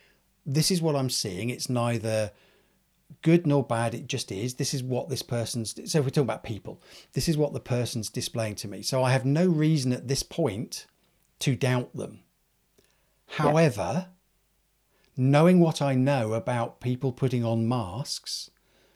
this 0.46 0.72
is 0.72 0.82
what 0.82 0.96
I'm 0.96 1.10
seeing. 1.10 1.50
It's 1.50 1.70
neither 1.70 2.32
good 3.22 3.48
nor 3.48 3.64
bad, 3.64 3.94
it 3.94 4.08
just 4.08 4.32
is. 4.32 4.56
This 4.56 4.74
is 4.74 4.84
what 4.84 5.10
this 5.10 5.22
person's. 5.22 5.76
So, 5.92 6.00
if 6.00 6.06
we're 6.06 6.10
talking 6.10 6.24
about 6.24 6.44
people, 6.44 6.82
this 7.14 7.28
is 7.28 7.38
what 7.38 7.54
the 7.54 7.60
person's 7.60 8.10
displaying 8.10 8.56
to 8.56 8.68
me. 8.68 8.82
So, 8.82 9.04
I 9.04 9.12
have 9.12 9.26
no 9.26 9.48
reason 9.48 9.92
at 9.94 10.08
this 10.08 10.24
point 10.24 10.86
to 11.40 11.56
doubt 11.56 11.96
them. 11.96 12.20
However, 13.28 13.92
yeah. 13.94 14.06
knowing 15.18 15.60
what 15.60 15.82
I 15.82 15.96
know 15.96 16.34
about 16.34 16.80
people 16.80 17.12
putting 17.12 17.44
on 17.44 17.68
masks, 17.68 18.52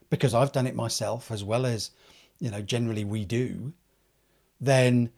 because 0.10 0.34
I've 0.34 0.52
done 0.52 0.68
it 0.68 0.76
myself 0.76 1.32
as 1.32 1.44
well 1.44 1.66
as, 1.66 1.92
you 2.40 2.52
know, 2.52 2.62
generally 2.62 3.04
we 3.04 3.26
do, 3.26 3.74
then 4.60 5.10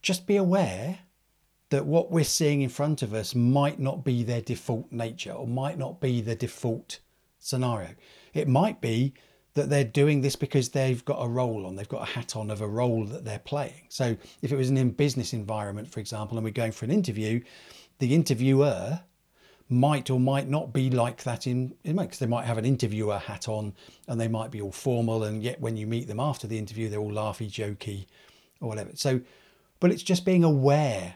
just 0.00 0.26
be 0.26 0.36
aware 0.36 0.98
that 1.70 1.86
what 1.86 2.10
we're 2.10 2.24
seeing 2.24 2.60
in 2.60 2.68
front 2.68 3.00
of 3.00 3.14
us 3.14 3.34
might 3.34 3.80
not 3.80 4.04
be 4.04 4.22
their 4.22 4.42
default 4.42 4.92
nature 4.92 5.32
or 5.32 5.46
might 5.46 5.78
not 5.78 6.00
be 6.00 6.20
the 6.20 6.34
default 6.34 6.98
scenario. 7.38 7.88
It 8.34 8.48
might 8.48 8.80
be 8.80 9.14
that 9.54 9.68
they're 9.68 9.84
doing 9.84 10.22
this 10.22 10.36
because 10.36 10.70
they've 10.70 11.04
got 11.04 11.16
a 11.16 11.28
role 11.28 11.66
on, 11.66 11.76
they've 11.76 11.88
got 11.88 12.08
a 12.08 12.12
hat 12.12 12.36
on 12.36 12.50
of 12.50 12.62
a 12.62 12.66
role 12.66 13.04
that 13.04 13.24
they're 13.24 13.38
playing. 13.38 13.86
So 13.88 14.16
if 14.40 14.50
it 14.50 14.56
was 14.56 14.70
an 14.70 14.78
in 14.78 14.90
business 14.90 15.32
environment, 15.34 15.90
for 15.90 16.00
example, 16.00 16.38
and 16.38 16.44
we're 16.44 16.52
going 16.52 16.72
for 16.72 16.86
an 16.86 16.90
interview, 16.90 17.42
the 17.98 18.14
interviewer 18.14 19.00
might 19.68 20.10
or 20.10 20.18
might 20.18 20.48
not 20.48 20.72
be 20.72 20.90
like 20.90 21.22
that 21.22 21.46
in 21.46 21.74
because 21.84 22.18
they 22.18 22.26
might 22.26 22.44
have 22.44 22.58
an 22.58 22.64
interviewer 22.64 23.18
hat 23.18 23.48
on 23.48 23.72
and 24.08 24.20
they 24.20 24.28
might 24.28 24.50
be 24.50 24.60
all 24.60 24.72
formal 24.72 25.24
and 25.24 25.42
yet 25.42 25.60
when 25.60 25.76
you 25.76 25.86
meet 25.86 26.08
them 26.08 26.20
after 26.20 26.46
the 26.46 26.58
interview 26.58 26.90
they're 26.90 27.00
all 27.00 27.12
laughy 27.12 27.48
jokey 27.50 28.04
or 28.60 28.68
whatever 28.68 28.90
so 28.94 29.18
but 29.80 29.90
it's 29.90 30.02
just 30.02 30.26
being 30.26 30.44
aware 30.44 31.14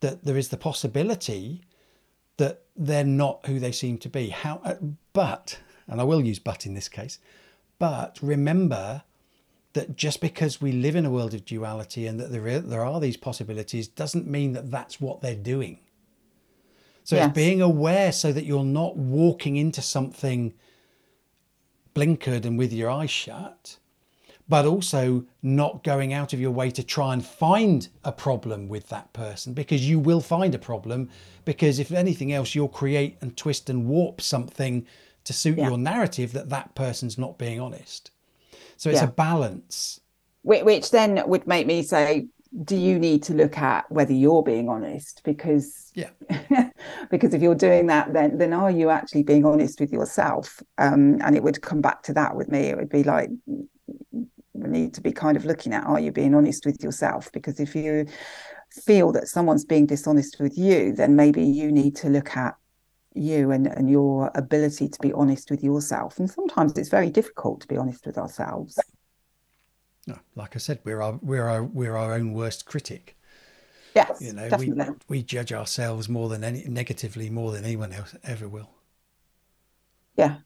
that 0.00 0.24
there 0.24 0.36
is 0.36 0.48
the 0.48 0.56
possibility 0.56 1.62
that 2.36 2.62
they're 2.76 3.04
not 3.04 3.44
who 3.46 3.58
they 3.58 3.72
seem 3.72 3.98
to 3.98 4.08
be. 4.08 4.28
How, 4.28 4.60
uh, 4.64 4.74
but, 5.12 5.58
and 5.88 6.00
I 6.00 6.04
will 6.04 6.20
use 6.20 6.38
but 6.38 6.66
in 6.66 6.74
this 6.74 6.88
case, 6.88 7.18
but 7.78 8.18
remember 8.22 9.02
that 9.74 9.96
just 9.96 10.20
because 10.20 10.60
we 10.60 10.72
live 10.72 10.96
in 10.96 11.04
a 11.04 11.10
world 11.10 11.34
of 11.34 11.44
duality 11.44 12.06
and 12.06 12.18
that 12.18 12.32
there, 12.32 12.60
there 12.60 12.84
are 12.84 12.98
these 12.98 13.16
possibilities 13.16 13.86
doesn't 13.86 14.26
mean 14.26 14.52
that 14.54 14.70
that's 14.70 15.00
what 15.00 15.20
they're 15.20 15.34
doing. 15.34 15.78
So 17.04 17.14
yes. 17.14 17.26
it's 17.26 17.34
being 17.34 17.60
aware 17.60 18.10
so 18.10 18.32
that 18.32 18.46
you're 18.46 18.64
not 18.64 18.96
walking 18.96 19.56
into 19.56 19.82
something 19.82 20.54
blinkered 21.94 22.44
and 22.44 22.58
with 22.58 22.72
your 22.72 22.90
eyes 22.90 23.10
shut, 23.10 23.76
but 24.48 24.64
also 24.64 25.24
not 25.42 25.84
going 25.84 26.12
out 26.12 26.32
of 26.32 26.40
your 26.40 26.50
way 26.50 26.70
to 26.70 26.82
try 26.82 27.12
and 27.12 27.24
find 27.24 27.88
a 28.02 28.12
problem 28.12 28.68
with 28.68 28.88
that 28.88 29.12
person 29.12 29.52
because 29.52 29.88
you 29.88 29.98
will 29.98 30.20
find 30.20 30.54
a 30.54 30.58
problem 30.58 31.08
because 31.44 31.78
if 31.78 31.92
anything 31.92 32.32
else 32.32 32.54
you'll 32.54 32.68
create 32.68 33.18
and 33.20 33.36
twist 33.36 33.68
and 33.70 33.86
warp 33.86 34.20
something 34.20 34.86
to 35.26 35.32
suit 35.32 35.58
yeah. 35.58 35.68
your 35.68 35.78
narrative 35.78 36.32
that 36.32 36.48
that 36.48 36.74
person's 36.74 37.18
not 37.18 37.38
being 37.38 37.60
honest 37.60 38.10
so 38.76 38.90
it's 38.90 39.00
yeah. 39.00 39.08
a 39.08 39.10
balance 39.10 40.00
which 40.42 40.90
then 40.90 41.22
would 41.26 41.46
make 41.46 41.66
me 41.66 41.82
say 41.82 42.26
do 42.64 42.76
you 42.76 42.98
need 42.98 43.22
to 43.22 43.34
look 43.34 43.58
at 43.58 43.90
whether 43.90 44.12
you're 44.12 44.42
being 44.42 44.68
honest 44.68 45.20
because 45.24 45.92
yeah 45.94 46.10
because 47.10 47.34
if 47.34 47.42
you're 47.42 47.54
doing 47.54 47.86
that 47.86 48.12
then 48.12 48.38
then 48.38 48.52
are 48.52 48.70
you 48.70 48.88
actually 48.88 49.22
being 49.22 49.44
honest 49.44 49.80
with 49.80 49.92
yourself 49.92 50.62
um, 50.78 51.20
and 51.22 51.36
it 51.36 51.42
would 51.42 51.60
come 51.60 51.80
back 51.80 52.02
to 52.02 52.12
that 52.14 52.34
with 52.34 52.48
me 52.48 52.60
it 52.60 52.76
would 52.76 52.88
be 52.88 53.02
like 53.02 53.28
we 54.56 54.68
need 54.68 54.94
to 54.94 55.00
be 55.00 55.12
kind 55.12 55.36
of 55.36 55.44
looking 55.44 55.72
at 55.72 55.84
are 55.84 56.00
you 56.00 56.10
being 56.10 56.34
honest 56.34 56.66
with 56.66 56.82
yourself? 56.82 57.30
Because 57.32 57.60
if 57.60 57.74
you 57.74 58.06
feel 58.70 59.12
that 59.12 59.28
someone's 59.28 59.64
being 59.64 59.86
dishonest 59.86 60.38
with 60.40 60.56
you, 60.56 60.92
then 60.92 61.16
maybe 61.16 61.42
you 61.42 61.70
need 61.70 61.96
to 61.96 62.08
look 62.08 62.36
at 62.36 62.56
you 63.16 63.50
and, 63.50 63.66
and 63.66 63.90
your 63.90 64.30
ability 64.34 64.88
to 64.88 65.00
be 65.00 65.12
honest 65.12 65.50
with 65.50 65.62
yourself. 65.62 66.18
And 66.18 66.30
sometimes 66.30 66.76
it's 66.76 66.88
very 66.88 67.10
difficult 67.10 67.60
to 67.62 67.68
be 67.68 67.76
honest 67.76 68.06
with 68.06 68.18
ourselves. 68.18 68.78
No, 70.06 70.18
like 70.36 70.54
I 70.54 70.58
said, 70.58 70.80
we're 70.84 71.02
our 71.02 71.18
we're 71.22 71.48
our 71.48 71.64
we're 71.64 71.96
our 71.96 72.14
own 72.14 72.32
worst 72.32 72.64
critic. 72.66 73.16
Yes, 73.94 74.20
You 74.20 74.32
know, 74.34 74.48
definitely. 74.48 74.94
we 75.08 75.18
we 75.18 75.22
judge 75.22 75.52
ourselves 75.52 76.08
more 76.08 76.28
than 76.28 76.44
any 76.44 76.64
negatively 76.68 77.30
more 77.30 77.50
than 77.52 77.64
anyone 77.64 77.92
else 77.92 78.14
ever 78.22 78.48
will. 78.48 78.70
Yeah. 80.16 80.38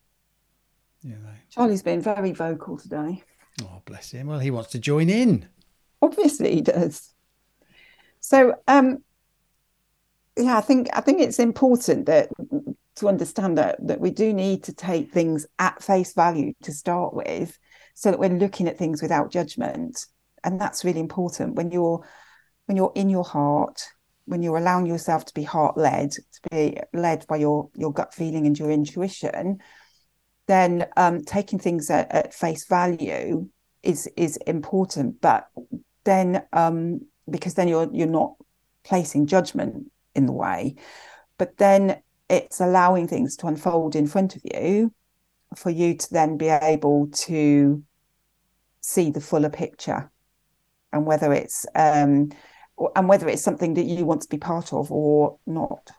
You 1.02 1.16
know. 1.16 1.34
Charlie's 1.50 1.82
been 1.82 2.00
very 2.00 2.32
vocal 2.32 2.76
today. 2.78 3.22
Oh, 3.62 3.82
bless 3.84 4.10
him. 4.12 4.28
Well, 4.28 4.38
he 4.38 4.50
wants 4.50 4.70
to 4.70 4.78
join 4.78 5.10
in. 5.10 5.48
Obviously, 6.02 6.54
he 6.54 6.60
does. 6.62 7.12
So, 8.20 8.54
um, 8.68 9.02
yeah, 10.40 10.56
I 10.56 10.60
think 10.60 10.88
I 10.92 11.00
think 11.00 11.20
it's 11.20 11.38
important 11.38 12.06
that 12.06 12.30
to 12.96 13.08
understand 13.08 13.58
that 13.58 13.76
that 13.86 14.00
we 14.00 14.10
do 14.10 14.32
need 14.32 14.64
to 14.64 14.72
take 14.72 15.12
things 15.12 15.46
at 15.58 15.82
face 15.82 16.12
value 16.12 16.52
to 16.62 16.72
start 16.72 17.14
with, 17.14 17.58
so 17.94 18.10
that 18.10 18.20
we're 18.20 18.30
looking 18.30 18.68
at 18.68 18.78
things 18.78 19.02
without 19.02 19.30
judgment, 19.30 20.06
and 20.44 20.60
that's 20.60 20.84
really 20.84 21.00
important 21.00 21.54
when 21.54 21.70
you're 21.70 22.06
when 22.66 22.76
you're 22.76 22.92
in 22.94 23.08
your 23.08 23.24
heart, 23.24 23.82
when 24.26 24.42
you're 24.42 24.56
allowing 24.56 24.86
yourself 24.86 25.24
to 25.26 25.34
be 25.34 25.42
heart 25.42 25.76
led, 25.76 26.12
to 26.12 26.40
be 26.50 26.78
led 26.92 27.26
by 27.26 27.36
your 27.36 27.70
your 27.74 27.92
gut 27.92 28.14
feeling 28.14 28.46
and 28.46 28.58
your 28.58 28.70
intuition. 28.70 29.58
Then 30.46 30.86
um, 30.96 31.22
taking 31.22 31.58
things 31.58 31.90
at, 31.90 32.10
at 32.10 32.34
face 32.34 32.66
value 32.66 33.48
is 33.82 34.08
is 34.16 34.36
important, 34.38 35.20
but 35.20 35.48
then 36.04 36.42
um, 36.52 37.02
because 37.28 37.54
then 37.54 37.68
you're 37.68 37.88
you're 37.92 38.06
not 38.06 38.34
placing 38.84 39.26
judgment 39.26 39.90
in 40.14 40.26
the 40.26 40.32
way, 40.32 40.74
but 41.38 41.56
then 41.56 42.02
it's 42.28 42.60
allowing 42.60 43.08
things 43.08 43.36
to 43.36 43.46
unfold 43.46 43.96
in 43.96 44.06
front 44.06 44.36
of 44.36 44.42
you 44.44 44.92
for 45.56 45.70
you 45.70 45.96
to 45.96 46.12
then 46.12 46.36
be 46.36 46.48
able 46.48 47.08
to 47.12 47.82
see 48.80 49.10
the 49.10 49.20
fuller 49.20 49.50
picture. 49.50 50.10
And 50.92 51.06
whether 51.06 51.32
it's 51.32 51.66
um 51.74 52.30
and 52.96 53.08
whether 53.08 53.28
it's 53.28 53.42
something 53.42 53.74
that 53.74 53.84
you 53.84 54.04
want 54.06 54.22
to 54.22 54.28
be 54.28 54.38
part 54.38 54.72
of 54.72 54.90
or 54.90 55.38
not. 55.46 55.90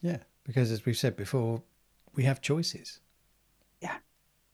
Yeah, 0.00 0.18
because 0.44 0.70
as 0.70 0.84
we've 0.86 0.96
said 0.96 1.16
before, 1.16 1.62
we 2.14 2.24
have 2.24 2.40
choices. 2.40 3.00
Yeah 3.80 3.96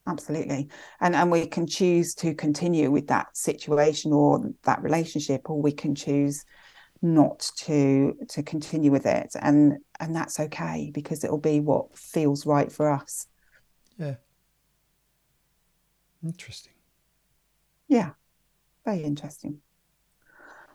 absolutely. 0.07 0.69
And 1.01 1.15
and 1.15 1.31
we 1.31 1.47
can 1.47 1.67
choose 1.67 2.15
to 2.17 2.35
continue 2.35 2.91
with 2.91 3.09
that 3.09 3.37
situation 3.37 4.13
or 4.13 4.53
that 4.63 4.83
relationship 4.83 5.51
or 5.51 5.61
we 5.61 5.73
can 5.73 5.95
choose 5.95 6.45
not 7.15 7.51
to 7.57 8.15
to 8.29 8.43
continue 8.43 8.91
with 8.91 9.07
it 9.07 9.35
and 9.41 9.79
and 10.01 10.15
that's 10.15 10.39
okay 10.41 10.91
because 10.93 11.25
it'll 11.25 11.39
be 11.39 11.61
what 11.61 11.97
feels 11.97 12.45
right 12.47 12.71
for 12.71 12.91
us 12.91 13.27
Yeah. 13.99 14.17
Interesting. 16.25 16.73
yeah 17.89 18.11
very 18.85 19.03
interesting 19.05 19.59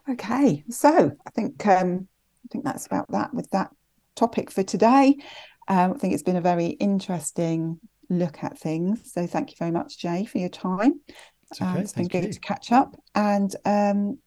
okay 0.10 0.63
so 0.70 1.12
i 1.26 1.30
think 1.32 1.65
um 1.67 2.08
i 2.46 2.48
think 2.52 2.63
that's 2.63 2.86
about 2.86 3.10
that 3.12 3.34
with 3.34 3.50
that 3.52 3.70
topic 4.15 4.50
for 4.50 4.63
today 4.63 5.15
um, 5.67 5.94
i 5.94 5.98
think 5.98 6.13
it's 6.13 6.24
been 6.24 6.36
a 6.38 6.41
very 6.41 6.67
interesting 6.67 7.80
look 8.10 8.44
at 8.44 8.58
things 8.58 9.12
so 9.13 9.28
thank 9.28 9.50
you 9.52 9.56
very 9.60 9.72
much 9.72 9.98
jay 9.98 10.26
for 10.26 10.38
your 10.38 10.50
time 10.50 11.00
It's 11.52 11.62
Um, 11.62 11.67
okay. 11.70 11.82
it's 11.82 11.94
been 11.94 12.08
Thank 12.08 12.24
good 12.24 12.28
you. 12.28 12.34
to 12.34 12.39
catch 12.39 12.72
up 12.72 12.96
and 13.13 13.54
um, 13.65 14.17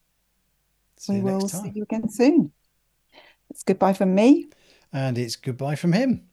See 0.96 1.14
we 1.14 1.20
will 1.20 1.48
see 1.48 1.72
you 1.74 1.82
again 1.82 2.08
soon. 2.08 2.52
It's 3.50 3.62
goodbye 3.62 3.92
from 3.92 4.14
me. 4.14 4.48
And 4.92 5.18
it's 5.18 5.36
goodbye 5.36 5.76
from 5.76 5.92
him. 5.92 6.28